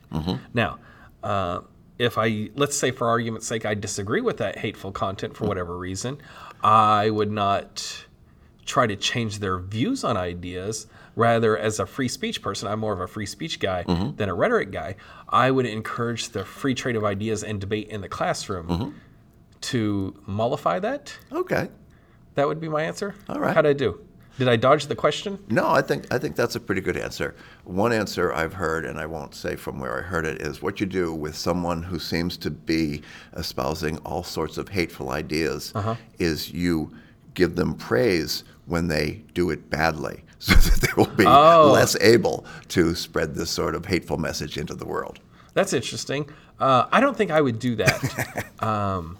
Now, 0.52 0.78
uh, 1.22 1.60
if 1.98 2.18
I 2.18 2.50
let's 2.56 2.76
say 2.76 2.90
for 2.90 3.08
argument's 3.08 3.46
sake 3.46 3.64
I 3.64 3.74
disagree 3.74 4.20
with 4.20 4.38
that 4.38 4.58
hateful 4.58 4.90
content 4.90 5.36
for 5.36 5.46
whatever 5.46 5.78
reason, 5.78 6.18
I 6.62 7.10
would 7.10 7.30
not 7.30 8.03
try 8.74 8.88
to 8.88 8.96
change 8.96 9.38
their 9.38 9.60
views 9.60 10.02
on 10.02 10.16
ideas. 10.16 10.88
Rather, 11.14 11.56
as 11.56 11.78
a 11.78 11.86
free 11.86 12.08
speech 12.08 12.42
person, 12.42 12.66
I'm 12.66 12.80
more 12.80 12.92
of 12.92 13.00
a 13.00 13.06
free 13.06 13.24
speech 13.24 13.60
guy 13.60 13.84
mm-hmm. 13.86 14.16
than 14.16 14.28
a 14.28 14.34
rhetoric 14.34 14.72
guy. 14.72 14.96
I 15.28 15.52
would 15.52 15.64
encourage 15.64 16.30
the 16.30 16.44
free 16.44 16.74
trade 16.74 16.96
of 16.96 17.04
ideas 17.04 17.44
and 17.44 17.60
debate 17.60 17.86
in 17.86 18.00
the 18.00 18.08
classroom 18.08 18.66
mm-hmm. 18.66 18.90
to 19.60 20.20
mollify 20.26 20.80
that. 20.80 21.16
Okay. 21.30 21.68
That 22.34 22.48
would 22.48 22.60
be 22.60 22.68
my 22.68 22.82
answer. 22.82 23.14
All 23.28 23.38
right. 23.38 23.54
How 23.54 23.62
did 23.62 23.70
I 23.70 23.74
do? 23.74 24.00
Did 24.40 24.48
I 24.48 24.56
dodge 24.56 24.86
the 24.88 24.96
question? 24.96 25.38
No, 25.48 25.68
I 25.68 25.80
think 25.80 26.12
I 26.12 26.18
think 26.18 26.34
that's 26.34 26.56
a 26.56 26.60
pretty 26.60 26.80
good 26.80 26.96
answer. 26.96 27.36
One 27.62 27.92
answer 27.92 28.32
I've 28.32 28.54
heard, 28.54 28.84
and 28.84 28.98
I 28.98 29.06
won't 29.06 29.36
say 29.36 29.54
from 29.54 29.78
where 29.78 29.96
I 29.96 30.02
heard 30.02 30.26
it, 30.26 30.42
is 30.42 30.60
what 30.60 30.80
you 30.80 30.86
do 30.86 31.14
with 31.14 31.36
someone 31.36 31.84
who 31.84 32.00
seems 32.00 32.36
to 32.38 32.50
be 32.50 33.02
espousing 33.36 33.98
all 33.98 34.24
sorts 34.24 34.58
of 34.58 34.68
hateful 34.68 35.10
ideas 35.10 35.70
uh-huh. 35.76 35.94
is 36.18 36.50
you 36.50 36.90
give 37.34 37.56
them 37.56 37.74
praise 37.74 38.44
when 38.66 38.88
they 38.88 39.22
do 39.34 39.50
it 39.50 39.68
badly, 39.70 40.24
so 40.38 40.54
that 40.54 40.80
they 40.80 40.92
will 40.96 41.14
be 41.16 41.24
less 41.24 41.96
able 42.00 42.46
to 42.68 42.94
spread 42.94 43.34
this 43.34 43.50
sort 43.50 43.74
of 43.74 43.86
hateful 43.86 44.16
message 44.16 44.56
into 44.56 44.74
the 44.74 44.86
world. 44.86 45.20
That's 45.52 45.72
interesting. 45.72 46.28
Uh, 46.58 46.86
I 46.90 47.00
don't 47.00 47.16
think 47.16 47.30
I 47.30 47.40
would 47.40 47.58
do 47.58 47.76
that. 47.76 48.46
um, 48.62 49.18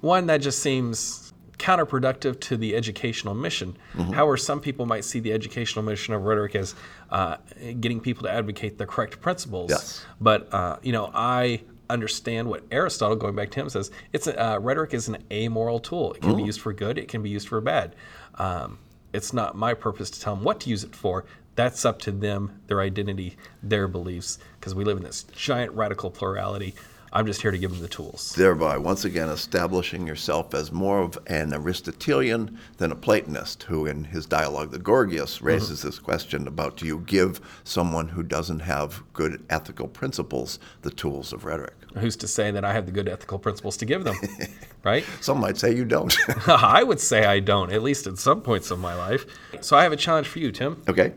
one 0.00 0.26
that 0.26 0.38
just 0.38 0.60
seems 0.60 1.32
counterproductive 1.58 2.38
to 2.38 2.56
the 2.56 2.76
educational 2.76 3.34
mission. 3.34 3.76
Mm-hmm. 3.94 4.12
However, 4.12 4.36
some 4.36 4.60
people 4.60 4.86
might 4.86 5.04
see 5.04 5.20
the 5.20 5.32
educational 5.32 5.84
mission 5.84 6.14
of 6.14 6.22
rhetoric 6.24 6.54
as 6.54 6.74
uh, 7.10 7.36
getting 7.80 8.00
people 8.00 8.24
to 8.24 8.30
advocate 8.30 8.78
the 8.78 8.86
correct 8.86 9.20
principles. 9.20 9.70
Yes. 9.70 10.04
But 10.20 10.52
uh, 10.52 10.76
you 10.82 10.92
know, 10.92 11.10
I 11.14 11.62
understand 11.88 12.48
what 12.48 12.64
Aristotle, 12.70 13.16
going 13.16 13.34
back 13.34 13.50
to 13.52 13.60
him, 13.60 13.68
says. 13.68 13.90
It's 14.12 14.26
a, 14.26 14.40
uh, 14.42 14.58
rhetoric 14.58 14.94
is 14.94 15.08
an 15.08 15.18
amoral 15.30 15.78
tool. 15.78 16.14
It 16.14 16.22
can 16.22 16.36
be 16.36 16.42
used 16.42 16.60
for 16.60 16.72
good. 16.72 16.98
It 16.98 17.08
can 17.08 17.22
be 17.22 17.30
used 17.30 17.48
for 17.48 17.60
bad. 17.60 17.94
Um, 18.36 18.78
it's 19.12 19.32
not 19.32 19.56
my 19.56 19.74
purpose 19.74 20.10
to 20.10 20.20
tell 20.20 20.34
them 20.34 20.44
what 20.44 20.60
to 20.60 20.70
use 20.70 20.84
it 20.84 20.94
for. 20.94 21.24
That's 21.54 21.84
up 21.86 22.00
to 22.00 22.12
them, 22.12 22.60
their 22.66 22.80
identity, 22.80 23.36
their 23.62 23.88
beliefs, 23.88 24.38
because 24.60 24.74
we 24.74 24.84
live 24.84 24.98
in 24.98 25.04
this 25.04 25.24
giant 25.32 25.72
radical 25.72 26.10
plurality. 26.10 26.74
I'm 27.12 27.26
just 27.26 27.42
here 27.42 27.50
to 27.50 27.58
give 27.58 27.70
them 27.70 27.80
the 27.80 27.88
tools. 27.88 28.34
thereby 28.36 28.76
once 28.76 29.04
again 29.04 29.28
establishing 29.28 30.06
yourself 30.06 30.54
as 30.54 30.72
more 30.72 31.00
of 31.00 31.18
an 31.26 31.52
Aristotelian 31.52 32.58
than 32.78 32.92
a 32.92 32.96
Platonist, 32.96 33.62
who 33.64 33.86
in 33.86 34.04
his 34.04 34.26
dialogue, 34.26 34.70
the 34.70 34.78
Gorgias, 34.78 35.36
mm-hmm. 35.36 35.46
raises 35.46 35.82
this 35.82 35.98
question 35.98 36.46
about 36.46 36.76
do 36.76 36.86
you 36.86 37.00
give 37.06 37.40
someone 37.64 38.08
who 38.08 38.22
doesn't 38.22 38.60
have 38.60 39.02
good 39.12 39.44
ethical 39.50 39.88
principles 39.88 40.58
the 40.82 40.90
tools 40.90 41.32
of 41.32 41.44
rhetoric? 41.44 41.74
Who's 41.98 42.16
to 42.16 42.28
say 42.28 42.50
that 42.50 42.64
I 42.64 42.72
have 42.72 42.86
the 42.86 42.92
good 42.92 43.08
ethical 43.08 43.38
principles 43.38 43.76
to 43.78 43.84
give 43.86 44.04
them, 44.04 44.16
right? 44.84 45.04
Some 45.20 45.40
might 45.40 45.56
say 45.56 45.74
you 45.74 45.84
don't. 45.84 46.14
I 46.48 46.82
would 46.82 47.00
say 47.00 47.24
I 47.24 47.40
don't, 47.40 47.72
at 47.72 47.82
least 47.82 48.06
at 48.06 48.18
some 48.18 48.42
points 48.42 48.70
of 48.70 48.78
my 48.78 48.94
life. 48.94 49.24
So 49.60 49.76
I 49.76 49.82
have 49.84 49.92
a 49.92 49.96
challenge 49.96 50.28
for 50.28 50.38
you, 50.38 50.52
Tim. 50.52 50.82
okay. 50.88 51.14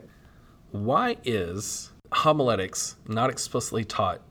Why 0.71 1.17
is 1.23 1.91
homiletics 2.11 2.95
not 3.07 3.29
explicitly 3.29 3.83
taught 3.83 4.21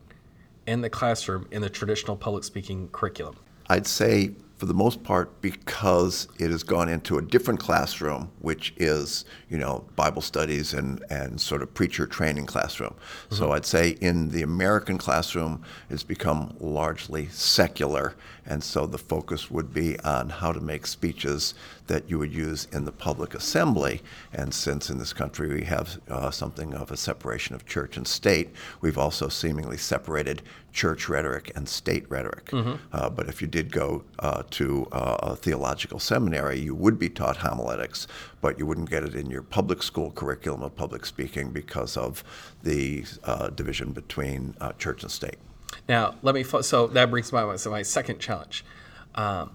in 0.69 0.83
the 0.83 0.91
classroom 0.91 1.49
in 1.51 1.63
the 1.63 1.71
traditional 1.71 2.17
public 2.17 2.45
speaking 2.45 2.89
curriculum? 2.89 3.37
I'd 3.69 3.87
say 3.87 4.33
for 4.59 4.67
the 4.67 4.75
most 4.75 5.05
part 5.05 5.41
because 5.41 6.27
it 6.38 6.50
has 6.50 6.65
gone 6.65 6.88
into 6.88 7.17
a 7.17 7.23
different 7.23 7.61
classroom, 7.61 8.29
which 8.41 8.75
is, 8.77 9.25
you 9.49 9.57
know, 9.57 9.85
Bible 9.95 10.21
studies 10.21 10.75
and, 10.75 11.03
and 11.11 11.41
sort 11.41 11.62
of 11.62 11.73
preacher 11.75 12.07
training 12.07 12.47
classroom. 12.47 12.95
So 13.31 13.53
I'd 13.53 13.65
say 13.65 13.91
in 14.00 14.31
the 14.31 14.43
American 14.43 14.99
classroom, 14.99 15.62
it's 15.88 16.03
become 16.03 16.57
largely 16.59 17.29
secular. 17.29 18.17
And 18.47 18.65
so 18.65 18.85
the 18.87 18.99
focus 18.99 19.49
would 19.49 19.73
be 19.73 19.99
on 20.00 20.29
how 20.29 20.53
to 20.53 20.61
make 20.61 20.87
speeches 20.87 21.55
that 21.87 22.11
you 22.11 22.19
would 22.19 22.33
use 22.33 22.67
in 22.73 22.85
the 22.85 22.93
public 22.93 23.35
assembly. 23.35 24.03
And 24.33 24.53
since 24.53 24.91
in 24.91 24.99
this 24.99 25.12
country 25.12 25.55
we 25.55 25.65
have 25.65 26.00
uh, 26.09 26.31
something 26.31 26.75
of 26.75 26.91
a 26.91 26.97
separation 26.97 27.55
of 27.55 27.65
church 27.65 27.97
and 27.97 28.09
state, 28.09 28.50
we've 28.81 28.99
also 28.99 29.29
seemingly 29.29 29.77
separated 29.77 30.43
church 30.73 31.09
rhetoric 31.09 31.51
and 31.57 31.69
state 31.69 32.09
rhetoric. 32.11 32.51
Uh, 32.93 33.11
but 33.11 33.29
if 33.29 33.41
you 33.43 33.49
did 33.49 33.73
go 33.73 34.05
uh, 34.21 34.43
to 34.51 34.87
uh, 34.93 35.17
a 35.23 35.37
theological 35.37 35.99
seminary, 35.99 36.59
you 36.61 36.75
would 36.75 36.99
be 36.99 37.09
taught 37.09 37.39
homiletics, 37.39 38.07
but 38.41 38.59
you 38.59 38.67
wouldn't 38.67 38.89
get 38.91 39.03
it 39.03 39.15
in 39.15 39.31
your 39.31 39.43
public 39.43 39.83
school 39.83 40.11
curriculum 40.11 40.63
of 40.63 40.77
public 40.77 41.05
speaking 41.07 41.51
because 41.51 41.97
of 41.97 42.23
the 42.63 43.05
uh, 43.25 43.49
division 43.49 43.93
between 43.93 44.55
uh, 44.61 44.73
church 44.73 45.03
and 45.03 45.11
state. 45.11 45.39
Now, 45.89 46.15
let 46.23 46.35
me. 46.35 46.43
fo- 46.43 46.61
So 46.63 46.87
that 46.89 47.11
brings 47.11 47.33
my 47.33 47.57
so 47.57 47.71
my 47.71 47.83
second 47.83 48.19
challenge. 48.21 48.65
Um, 49.15 49.51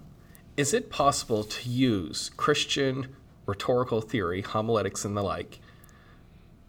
is 0.56 0.74
it 0.74 0.90
possible 0.90 1.42
to 1.44 1.68
use 1.68 2.30
Christian 2.36 3.08
rhetorical 3.46 4.00
theory, 4.00 4.42
homiletics, 4.42 5.04
and 5.04 5.16
the 5.16 5.22
like, 5.22 5.58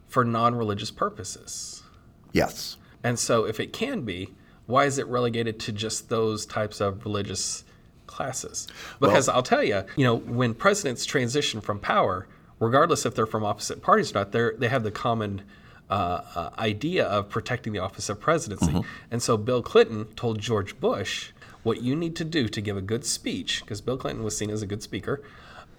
for 0.08 0.24
non-religious 0.24 0.92
purposes? 0.92 1.84
Yes. 2.32 2.78
And 3.06 3.20
so, 3.20 3.46
if 3.46 3.60
it 3.60 3.72
can 3.72 4.02
be, 4.02 4.34
why 4.66 4.86
is 4.86 4.98
it 4.98 5.06
relegated 5.06 5.60
to 5.62 5.72
just 5.72 6.10
those 6.10 6.44
types 6.46 6.82
of 6.82 7.06
religious 7.06 7.64
classes? 8.08 8.68
Because 9.00 9.30
I'll 9.30 9.44
tell 9.44 9.64
you, 9.64 9.84
you 9.96 10.04
know, 10.04 10.16
when 10.16 10.56
presidents 10.56 11.06
transition 11.06 11.62
from 11.62 11.80
power, 11.80 12.28
regardless 12.60 13.06
if 13.06 13.14
they're 13.14 13.28
from 13.28 13.46
opposite 13.46 13.84
parties 13.84 14.12
or 14.12 14.16
not, 14.16 14.32
they 14.32 14.50
they 14.58 14.70
have 14.70 14.82
the 14.82 14.90
common 14.90 15.44
uh, 15.88 15.94
uh, 15.94 16.50
idea 16.58 17.06
of 17.06 17.30
protecting 17.30 17.74
the 17.74 17.80
office 17.80 18.10
of 18.10 18.20
presidency. 18.20 18.74
And 19.12 19.22
so, 19.22 19.38
Bill 19.38 19.62
Clinton 19.62 20.06
told 20.16 20.40
George 20.40 20.80
Bush, 20.80 21.32
"What 21.62 21.84
you 21.84 21.96
need 21.96 22.16
to 22.16 22.26
do 22.26 22.48
to 22.48 22.60
give 22.60 22.76
a 22.76 22.82
good 22.82 23.06
speech, 23.06 23.62
because 23.62 23.82
Bill 23.82 23.98
Clinton 23.98 24.24
was 24.24 24.36
seen 24.36 24.50
as 24.50 24.64
a 24.64 24.68
good 24.68 24.82
speaker." 24.82 25.22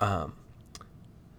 Um, 0.01 0.35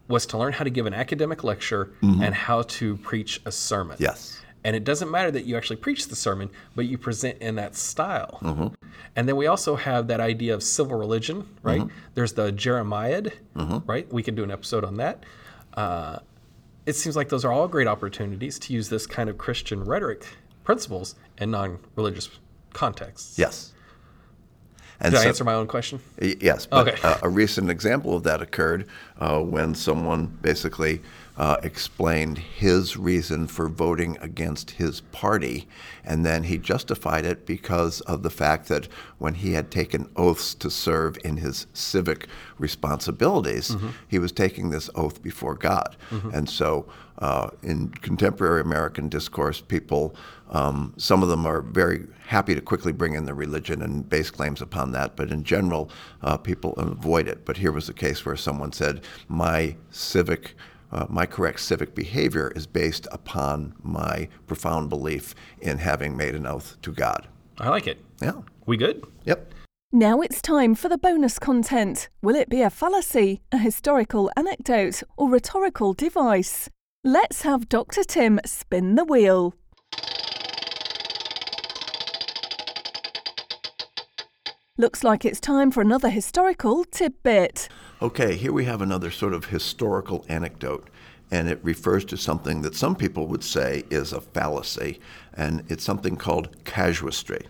was 0.09 0.25
to 0.25 0.37
learn 0.37 0.53
how 0.53 0.63
to 0.63 0.69
give 0.69 0.85
an 0.85 0.93
academic 0.93 1.43
lecture 1.43 1.91
and 2.01 2.33
how 2.33 2.61
to 2.63 2.95
preach 2.97 3.41
a 3.45 3.51
sermon. 3.51 3.97
Yes. 3.99 4.41
And 4.67 4.75
it 4.75 4.83
doesn't 4.83 5.09
matter 5.09 5.31
that 5.31 5.45
you 5.45 5.55
actually 5.55 5.77
preach 5.77 6.09
the 6.09 6.15
sermon, 6.17 6.49
but 6.75 6.87
you 6.87 6.97
present 6.97 7.37
in 7.37 7.55
that 7.55 7.73
style. 7.73 8.73
And 9.15 9.25
then 9.25 9.37
we 9.37 9.47
also 9.47 9.77
have 9.77 10.07
that 10.07 10.19
idea 10.19 10.53
of 10.53 10.61
civil 10.61 10.97
religion, 10.97 11.47
right? 11.63 11.83
There's 12.15 12.33
the 12.33 12.51
Jeremiad, 12.51 13.31
right? 13.55 14.11
We 14.11 14.23
could 14.23 14.35
do 14.35 14.43
an 14.43 14.51
episode 14.51 14.83
on 14.83 14.97
that. 14.97 15.23
Uh, 15.75 16.19
it 16.85 16.97
seems 16.97 17.15
like 17.15 17.29
those 17.29 17.45
are 17.45 17.51
all 17.53 17.69
great 17.69 17.87
opportunities 17.87 18.59
to 18.59 18.73
use 18.73 18.89
this 18.89 19.07
kind 19.07 19.29
of 19.29 19.37
Christian 19.37 19.85
rhetoric 19.85 20.25
principles 20.65 21.15
in 21.37 21.49
non 21.49 21.79
religious 21.95 22.29
contexts. 22.73 23.39
Yes. 23.39 23.71
And 24.99 25.13
Did 25.13 25.21
I 25.21 25.27
answer 25.27 25.45
my 25.45 25.53
own 25.53 25.67
question? 25.67 26.01
Yes, 26.19 26.65
but 26.65 26.89
Okay. 26.89 27.01
uh, 27.07 27.19
a 27.21 27.29
recent 27.29 27.69
example 27.69 28.15
of 28.17 28.23
that 28.23 28.41
occurred 28.41 28.87
uh, 29.17 29.39
when 29.39 29.75
someone 29.75 30.25
basically 30.41 31.01
uh, 31.37 31.57
explained 31.61 32.39
his 32.39 32.97
reason 32.97 33.47
for 33.47 33.69
voting 33.69 34.17
against 34.21 34.71
his 34.71 35.01
party, 35.01 35.67
and 36.03 36.25
then 36.25 36.43
he 36.43 36.57
justified 36.57 37.25
it 37.25 37.45
because 37.45 38.01
of 38.01 38.23
the 38.23 38.29
fact 38.29 38.67
that 38.67 38.87
when 39.19 39.35
he 39.35 39.53
had 39.53 39.69
taken 39.69 40.09
oaths 40.15 40.55
to 40.55 40.69
serve 40.69 41.17
in 41.23 41.37
his 41.37 41.67
civic 41.73 42.27
responsibilities, 42.57 43.69
mm-hmm. 43.69 43.89
he 44.07 44.17
was 44.17 44.31
taking 44.31 44.71
this 44.71 44.89
oath 44.95 45.21
before 45.21 45.53
God. 45.53 45.95
Mm-hmm. 46.09 46.31
And 46.31 46.49
so, 46.49 46.87
uh, 47.19 47.49
in 47.63 47.89
contemporary 47.89 48.61
American 48.61 49.09
discourse, 49.09 49.61
people, 49.61 50.15
um, 50.49 50.93
some 50.97 51.21
of 51.21 51.29
them 51.29 51.45
are 51.45 51.61
very 51.61 52.07
happy 52.25 52.55
to 52.55 52.61
quickly 52.61 52.91
bring 52.91 53.13
in 53.13 53.25
the 53.25 53.33
religion 53.33 53.81
and 53.81 54.07
base 54.07 54.31
claims 54.31 54.61
upon 54.61 54.91
that, 54.91 55.15
but 55.15 55.31
in 55.31 55.43
general, 55.43 55.89
uh, 56.21 56.37
people 56.37 56.73
avoid 56.73 57.27
it. 57.27 57.45
But 57.45 57.57
here 57.57 57.71
was 57.71 57.89
a 57.89 57.93
case 57.93 58.25
where 58.25 58.35
someone 58.35 58.71
said, 58.71 59.01
My 59.27 59.75
civic 59.91 60.55
uh, 60.91 61.05
my 61.09 61.25
correct 61.25 61.59
civic 61.59 61.93
behavior 61.95 62.51
is 62.55 62.67
based 62.67 63.07
upon 63.11 63.73
my 63.81 64.29
profound 64.45 64.89
belief 64.89 65.35
in 65.59 65.77
having 65.79 66.15
made 66.15 66.35
an 66.35 66.45
oath 66.45 66.77
to 66.81 66.91
God. 66.91 67.27
I 67.59 67.69
like 67.69 67.87
it. 67.87 68.03
Yeah. 68.21 68.41
We 68.65 68.77
good? 68.77 69.03
Yep. 69.25 69.53
Now 69.91 70.21
it's 70.21 70.41
time 70.41 70.75
for 70.75 70.89
the 70.89 70.97
bonus 70.97 71.39
content. 71.39 72.09
Will 72.21 72.35
it 72.35 72.49
be 72.49 72.61
a 72.61 72.69
fallacy, 72.69 73.41
a 73.51 73.57
historical 73.57 74.29
anecdote, 74.35 75.01
or 75.17 75.29
rhetorical 75.29 75.93
device? 75.93 76.69
Let's 77.03 77.43
have 77.43 77.69
Dr. 77.69 78.03
Tim 78.03 78.39
spin 78.45 78.95
the 78.95 79.05
wheel. 79.05 79.53
Looks 84.79 85.03
like 85.03 85.25
it's 85.25 85.39
time 85.39 85.71
for 85.71 85.81
another 85.81 86.09
historical 86.09 86.83
tidbit. 86.83 87.67
Okay, 87.99 88.35
here 88.35 88.53
we 88.53 88.65
have 88.65 88.79
another 88.79 89.09
sort 89.09 89.33
of 89.33 89.45
historical 89.45 90.23
anecdote, 90.29 90.87
and 91.31 91.49
it 91.49 91.59
refers 91.63 92.05
to 92.05 92.15
something 92.15 92.61
that 92.61 92.75
some 92.75 92.95
people 92.95 93.25
would 93.25 93.43
say 93.43 93.85
is 93.89 94.13
a 94.13 94.21
fallacy, 94.21 94.99
and 95.33 95.63
it's 95.67 95.83
something 95.83 96.15
called 96.15 96.63
casuistry. 96.63 97.47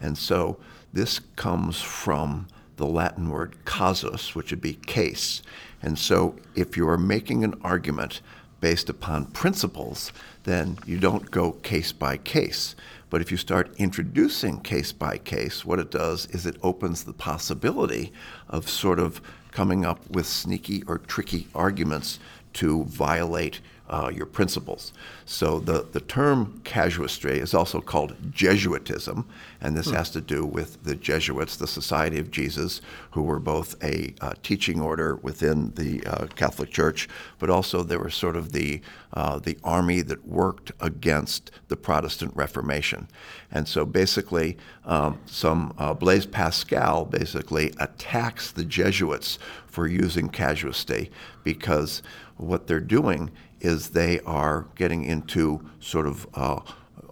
And 0.00 0.16
so 0.16 0.60
this 0.92 1.18
comes 1.34 1.80
from 1.80 2.46
the 2.76 2.86
Latin 2.86 3.28
word 3.28 3.56
casus, 3.64 4.36
which 4.36 4.52
would 4.52 4.60
be 4.60 4.74
case. 4.74 5.42
And 5.82 5.98
so 5.98 6.36
if 6.54 6.76
you 6.76 6.88
are 6.88 6.96
making 6.96 7.42
an 7.42 7.60
argument 7.64 8.20
based 8.60 8.88
upon 8.88 9.26
principles, 9.26 10.12
then 10.44 10.78
you 10.86 11.00
don't 11.00 11.32
go 11.32 11.52
case 11.52 11.90
by 11.90 12.18
case. 12.18 12.76
But 13.10 13.20
if 13.20 13.30
you 13.30 13.36
start 13.36 13.74
introducing 13.78 14.60
case 14.60 14.92
by 14.92 15.18
case, 15.18 15.64
what 15.64 15.78
it 15.78 15.90
does 15.90 16.26
is 16.26 16.44
it 16.44 16.56
opens 16.62 17.04
the 17.04 17.12
possibility 17.12 18.12
of 18.48 18.68
sort 18.68 18.98
of 18.98 19.22
coming 19.50 19.84
up 19.84 20.08
with 20.10 20.26
sneaky 20.26 20.82
or 20.86 20.98
tricky 20.98 21.48
arguments 21.54 22.18
to 22.54 22.84
violate 22.84 23.60
uh, 23.88 24.10
your 24.14 24.26
principles. 24.26 24.92
So 25.24 25.58
the, 25.60 25.86
the 25.92 26.00
term 26.00 26.60
casuistry 26.64 27.38
is 27.38 27.54
also 27.54 27.80
called 27.80 28.16
Jesuitism, 28.30 29.26
and 29.60 29.76
this 29.76 29.88
hmm. 29.88 29.94
has 29.94 30.10
to 30.10 30.20
do 30.20 30.44
with 30.44 30.82
the 30.84 30.94
Jesuits, 30.94 31.56
the 31.56 31.66
Society 31.66 32.18
of 32.18 32.30
Jesus, 32.30 32.80
who 33.12 33.22
were 33.22 33.38
both 33.38 33.82
a 33.82 34.14
uh, 34.20 34.34
teaching 34.42 34.80
order 34.80 35.16
within 35.16 35.72
the 35.74 36.04
uh, 36.04 36.26
Catholic 36.36 36.70
Church, 36.70 37.08
but 37.38 37.50
also 37.50 37.82
they 37.82 37.96
were 37.96 38.10
sort 38.10 38.36
of 38.36 38.52
the, 38.52 38.80
uh, 39.14 39.38
the 39.38 39.58
army 39.64 40.02
that 40.02 40.26
worked 40.26 40.72
against 40.80 41.50
the 41.68 41.76
Protestant 41.76 42.34
Reformation. 42.34 43.08
And 43.50 43.66
so 43.66 43.86
basically, 43.86 44.58
um, 44.84 45.18
some 45.26 45.74
uh, 45.78 45.94
Blaise 45.94 46.26
Pascal 46.26 47.04
basically 47.04 47.72
attacks 47.78 48.52
the 48.52 48.64
Jesuits 48.64 49.38
for 49.66 49.86
using 49.86 50.28
casuistry 50.28 51.10
because 51.44 52.02
what 52.36 52.66
they're 52.66 52.80
doing 52.80 53.30
is 53.60 53.90
they 53.90 54.20
are 54.20 54.66
getting 54.74 55.04
into 55.04 55.68
sort 55.80 56.06
of 56.06 56.26
uh, 56.34 56.60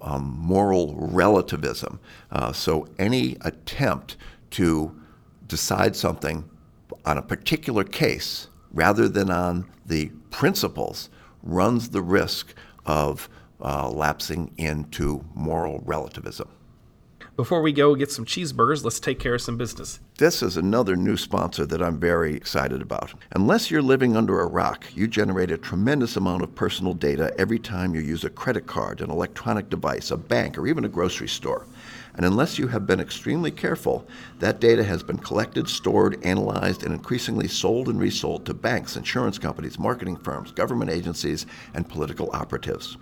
um, 0.01 0.37
moral 0.39 0.95
relativism. 0.97 1.99
Uh, 2.31 2.53
so 2.53 2.87
any 2.99 3.37
attempt 3.43 4.17
to 4.51 4.95
decide 5.47 5.97
something 5.97 6.49
on 7.05 7.19
a 7.19 7.23
particular 7.23 7.85
case 7.85 8.49
rather 8.73 9.09
than 9.09 9.31
on 9.31 9.69
the 9.85 10.11
principles 10.31 11.09
runs 11.43 11.91
the 11.91 12.03
risk 12.03 12.55
of 12.85 13.29
uh, 13.61 13.89
lapsing 13.89 14.53
into 14.57 15.25
moral 15.35 15.81
relativism. 15.85 16.49
Before 17.37 17.61
we 17.61 17.75
go 17.75 17.95
get 17.95 18.11
some 18.11 18.25
cheeseburgers, 18.25 18.83
let's 18.83 18.99
take 18.99 19.19
care 19.19 19.35
of 19.35 19.43
some 19.43 19.59
business. 19.59 20.01
This 20.17 20.43
is 20.43 20.57
another 20.57 20.97
new 20.97 21.19
sponsor 21.19 21.67
that 21.67 21.83
I'm 21.83 22.01
very 22.01 22.35
excited 22.35 22.81
about. 22.81 23.13
Unless 23.33 23.71
you're 23.71 23.83
living 23.83 24.17
under 24.17 24.41
a 24.41 24.47
rock, 24.47 24.87
you 24.95 25.07
generate 25.07 25.51
a 25.51 25.59
tremendous 25.59 26.17
amount 26.17 26.45
of 26.45 26.55
personal 26.55 26.95
data 26.95 27.35
every 27.39 27.59
time 27.59 27.95
you 27.95 28.01
use 28.01 28.25
a 28.25 28.31
credit 28.31 28.67
card, 28.67 29.03
an 29.03 29.11
electronic 29.11 29.69
device, 29.69 30.11
a 30.11 30.17
bank, 30.17 30.57
or 30.57 30.67
even 30.67 30.87
a 30.87 30.89
grocery 30.89 31.29
store. 31.29 31.67
And 32.15 32.25
unless 32.25 32.59
you 32.59 32.69
have 32.69 32.87
been 32.87 33.01
extremely 33.01 33.51
careful, 33.51 34.09
that 34.39 34.59
data 34.59 34.83
has 34.83 35.03
been 35.03 35.19
collected, 35.19 35.69
stored, 35.69 36.25
analyzed, 36.25 36.85
and 36.85 36.95
increasingly 36.95 37.49
sold 37.49 37.91
and 37.91 38.01
resold 38.01 38.47
to 38.47 38.55
banks, 38.55 38.97
insurance 38.97 39.39
companies, 39.39 39.79
marketing 39.79 40.17
firms, 40.17 40.53
government 40.53 40.91
agencies, 40.91 41.45
and 41.75 41.87
political 41.87 42.31
operatives. 42.33 42.97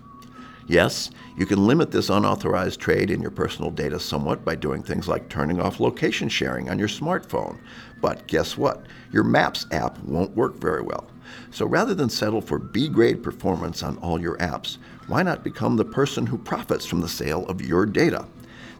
Yes, 0.67 1.11
you 1.37 1.45
can 1.45 1.67
limit 1.67 1.91
this 1.91 2.09
unauthorized 2.09 2.79
trade 2.79 3.11
in 3.11 3.21
your 3.21 3.29
personal 3.29 3.69
data 3.69 3.99
somewhat 3.99 4.43
by 4.43 4.55
doing 4.55 4.81
things 4.81 5.07
like 5.07 5.29
turning 5.29 5.61
off 5.61 5.79
location 5.79 6.27
sharing 6.27 6.69
on 6.69 6.79
your 6.79 6.87
smartphone. 6.87 7.59
But 8.01 8.25
guess 8.25 8.57
what? 8.57 8.87
Your 9.11 9.23
Maps 9.23 9.67
app 9.71 9.99
won't 9.99 10.35
work 10.35 10.55
very 10.55 10.81
well. 10.81 11.07
So 11.51 11.67
rather 11.67 11.93
than 11.93 12.09
settle 12.09 12.41
for 12.41 12.57
B 12.57 12.87
grade 12.87 13.21
performance 13.21 13.83
on 13.83 13.97
all 13.99 14.19
your 14.19 14.37
apps, 14.37 14.77
why 15.07 15.21
not 15.21 15.43
become 15.43 15.75
the 15.75 15.85
person 15.85 16.25
who 16.25 16.37
profits 16.37 16.85
from 16.85 17.01
the 17.01 17.07
sale 17.07 17.45
of 17.45 17.61
your 17.61 17.85
data? 17.85 18.25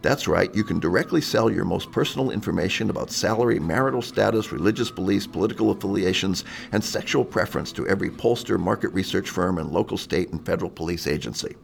That's 0.01 0.27
right, 0.27 0.53
you 0.55 0.63
can 0.63 0.79
directly 0.79 1.21
sell 1.21 1.51
your 1.51 1.65
most 1.65 1.91
personal 1.91 2.31
information 2.31 2.89
about 2.89 3.11
salary, 3.11 3.59
marital 3.59 4.01
status, 4.01 4.51
religious 4.51 4.91
beliefs, 4.91 5.25
political 5.25 5.71
affiliations, 5.71 6.45
and 6.71 6.83
sexual 6.83 7.25
preference 7.25 7.71
to 7.73 7.87
every 7.87 8.09
pollster, 8.09 8.59
market 8.59 8.89
research 8.89 9.29
firm, 9.29 9.57
and 9.57 9.71
local, 9.71 9.97
state, 9.97 10.31
and 10.31 10.45
federal 10.45 10.69
police 10.69 11.07
agency. 11.07 11.55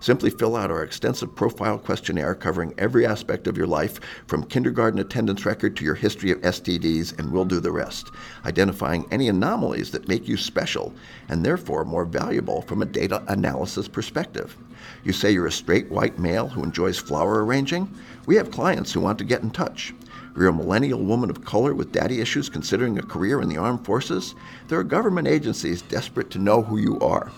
Simply 0.00 0.30
fill 0.30 0.56
out 0.56 0.70
our 0.70 0.82
extensive 0.82 1.34
profile 1.34 1.78
questionnaire 1.78 2.34
covering 2.34 2.74
every 2.78 3.06
aspect 3.06 3.46
of 3.46 3.56
your 3.56 3.66
life, 3.66 4.00
from 4.26 4.44
kindergarten 4.44 5.00
attendance 5.00 5.44
record 5.46 5.76
to 5.76 5.84
your 5.84 5.94
history 5.94 6.30
of 6.30 6.40
STDs, 6.40 7.18
and 7.18 7.32
we'll 7.32 7.44
do 7.44 7.60
the 7.60 7.72
rest, 7.72 8.10
identifying 8.44 9.06
any 9.10 9.28
anomalies 9.28 9.90
that 9.90 10.08
make 10.08 10.28
you 10.28 10.36
special 10.36 10.94
and 11.28 11.44
therefore 11.44 11.84
more 11.84 12.04
valuable 12.04 12.62
from 12.62 12.82
a 12.82 12.86
data 12.86 13.22
analysis 13.28 13.88
perspective. 13.88 14.56
You 15.04 15.12
say 15.12 15.30
you're 15.30 15.46
a 15.46 15.52
straight 15.52 15.90
white 15.90 16.18
male 16.18 16.48
who 16.48 16.62
enjoys 16.62 16.98
flower 16.98 17.44
arranging? 17.44 17.92
We 18.26 18.36
have 18.36 18.50
clients 18.50 18.92
who 18.92 19.00
want 19.00 19.18
to 19.18 19.24
get 19.24 19.42
in 19.42 19.50
touch. 19.50 19.94
You're 20.36 20.48
a 20.48 20.52
millennial 20.52 21.02
woman 21.02 21.30
of 21.30 21.44
color 21.44 21.74
with 21.74 21.92
daddy 21.92 22.20
issues 22.20 22.48
considering 22.48 22.98
a 22.98 23.02
career 23.02 23.40
in 23.40 23.48
the 23.48 23.56
armed 23.56 23.84
forces? 23.84 24.34
There 24.68 24.78
are 24.78 24.84
government 24.84 25.26
agencies 25.26 25.82
desperate 25.82 26.30
to 26.30 26.38
know 26.38 26.62
who 26.62 26.78
you 26.78 26.98
are. 27.00 27.32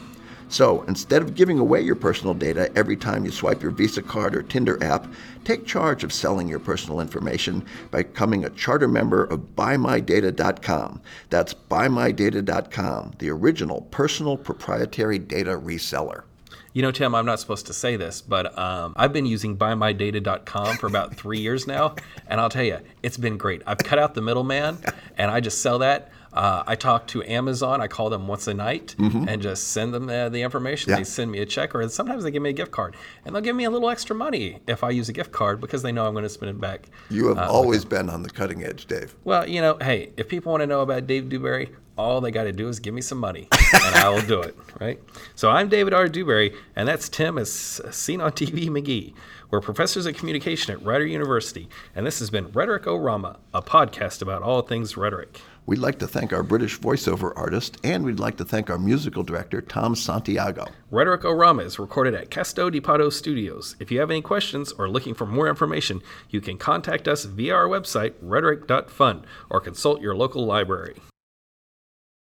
So 0.50 0.82
instead 0.82 1.22
of 1.22 1.36
giving 1.36 1.60
away 1.60 1.80
your 1.80 1.94
personal 1.94 2.34
data 2.34 2.70
every 2.76 2.96
time 2.96 3.24
you 3.24 3.30
swipe 3.30 3.62
your 3.62 3.70
Visa 3.70 4.02
card 4.02 4.34
or 4.34 4.42
Tinder 4.42 4.82
app, 4.82 5.06
take 5.44 5.64
charge 5.64 6.02
of 6.02 6.12
selling 6.12 6.48
your 6.48 6.58
personal 6.58 7.00
information 7.00 7.64
by 7.92 8.02
becoming 8.02 8.44
a 8.44 8.50
charter 8.50 8.88
member 8.88 9.24
of 9.24 9.54
BuyMyData.com. 9.54 11.00
That's 11.30 11.54
BuyMyData.com, 11.54 13.12
the 13.18 13.30
original 13.30 13.82
personal 13.92 14.36
proprietary 14.36 15.20
data 15.20 15.56
reseller. 15.56 16.24
You 16.72 16.82
know, 16.82 16.92
Tim, 16.92 17.14
I'm 17.14 17.26
not 17.26 17.40
supposed 17.40 17.66
to 17.66 17.72
say 17.72 17.96
this, 17.96 18.20
but 18.20 18.56
um, 18.56 18.92
I've 18.96 19.12
been 19.12 19.26
using 19.26 19.56
buymydata.com 19.56 20.76
for 20.76 20.86
about 20.86 21.16
three 21.16 21.40
years 21.40 21.66
now, 21.66 21.96
and 22.28 22.40
I'll 22.40 22.50
tell 22.50 22.64
you, 22.64 22.78
it's 23.02 23.16
been 23.16 23.36
great. 23.38 23.62
I've 23.66 23.78
cut 23.78 23.98
out 23.98 24.14
the 24.14 24.22
middleman, 24.22 24.78
and 25.16 25.30
I 25.32 25.40
just 25.40 25.62
sell 25.62 25.80
that. 25.80 26.12
Uh, 26.32 26.62
I 26.66 26.76
talk 26.76 27.06
to 27.08 27.22
Amazon. 27.24 27.80
I 27.80 27.88
call 27.88 28.10
them 28.10 28.28
once 28.28 28.46
a 28.46 28.54
night 28.54 28.94
mm-hmm. 28.98 29.28
and 29.28 29.42
just 29.42 29.68
send 29.68 29.92
them 29.92 30.08
uh, 30.08 30.28
the 30.28 30.42
information. 30.42 30.90
Yeah. 30.90 30.96
They 30.96 31.04
send 31.04 31.30
me 31.30 31.40
a 31.40 31.46
check, 31.46 31.74
or 31.74 31.88
sometimes 31.88 32.24
they 32.24 32.30
give 32.30 32.42
me 32.42 32.50
a 32.50 32.54
gift 32.54 32.70
card, 32.70 32.96
and 33.24 33.34
they'll 33.34 33.42
give 33.42 33.56
me 33.56 33.64
a 33.64 33.70
little 33.70 33.90
extra 33.90 34.14
money 34.14 34.60
if 34.66 34.84
I 34.84 34.90
use 34.90 35.08
a 35.08 35.12
gift 35.12 35.32
card 35.32 35.60
because 35.60 35.82
they 35.82 35.92
know 35.92 36.06
I'm 36.06 36.12
going 36.12 36.24
to 36.24 36.28
spend 36.28 36.50
it 36.50 36.60
back. 36.60 36.86
You 37.10 37.28
have 37.28 37.38
uh, 37.38 37.50
always 37.50 37.84
been 37.84 38.08
on 38.08 38.22
the 38.22 38.30
cutting 38.30 38.64
edge, 38.64 38.86
Dave. 38.86 39.14
Well, 39.24 39.48
you 39.48 39.60
know, 39.60 39.76
hey, 39.80 40.12
if 40.16 40.28
people 40.28 40.52
want 40.52 40.62
to 40.62 40.66
know 40.66 40.80
about 40.82 41.06
Dave 41.06 41.28
Dewberry, 41.28 41.70
all 42.00 42.20
they 42.20 42.30
got 42.30 42.44
to 42.44 42.52
do 42.52 42.68
is 42.68 42.80
give 42.80 42.94
me 42.94 43.02
some 43.02 43.18
money, 43.18 43.48
and 43.72 43.94
I 43.96 44.08
will 44.08 44.22
do 44.22 44.40
it. 44.40 44.56
Right. 44.80 44.98
So 45.34 45.50
I'm 45.50 45.68
David 45.68 45.92
R. 45.92 46.08
Dewberry, 46.08 46.54
and 46.74 46.88
that's 46.88 47.10
Tim 47.10 47.36
as 47.36 47.52
seen 47.52 48.22
on 48.22 48.32
TV 48.32 48.70
McGee. 48.70 49.12
We're 49.50 49.60
professors 49.60 50.06
of 50.06 50.16
communication 50.16 50.72
at 50.72 50.82
Rider 50.82 51.04
University, 51.04 51.68
and 51.94 52.06
this 52.06 52.18
has 52.20 52.30
been 52.30 52.50
Rhetoric-O-Rama, 52.50 53.38
a 53.52 53.60
podcast 53.60 54.22
about 54.22 54.42
all 54.42 54.62
things 54.62 54.96
rhetoric. 54.96 55.42
We'd 55.70 55.78
like 55.78 56.00
to 56.00 56.08
thank 56.08 56.32
our 56.32 56.42
British 56.42 56.80
voiceover 56.80 57.32
artist, 57.36 57.78
and 57.84 58.04
we'd 58.04 58.18
like 58.18 58.36
to 58.38 58.44
thank 58.44 58.68
our 58.68 58.76
musical 58.76 59.22
director, 59.22 59.60
Tom 59.60 59.94
Santiago. 59.94 60.66
Rhetoric-O-Rama 60.90 61.62
is 61.62 61.78
recorded 61.78 62.12
at 62.12 62.28
Casto 62.28 62.70
di 62.70 62.80
Pato 62.80 63.12
Studios. 63.12 63.76
If 63.78 63.92
you 63.92 64.00
have 64.00 64.10
any 64.10 64.20
questions 64.20 64.72
or 64.72 64.90
looking 64.90 65.14
for 65.14 65.26
more 65.26 65.48
information, 65.48 66.02
you 66.28 66.40
can 66.40 66.58
contact 66.58 67.06
us 67.06 67.24
via 67.24 67.54
our 67.54 67.68
website, 67.68 68.14
rhetoric.fun, 68.20 69.24
or 69.48 69.60
consult 69.60 70.00
your 70.00 70.16
local 70.16 70.44
library. 70.44 70.96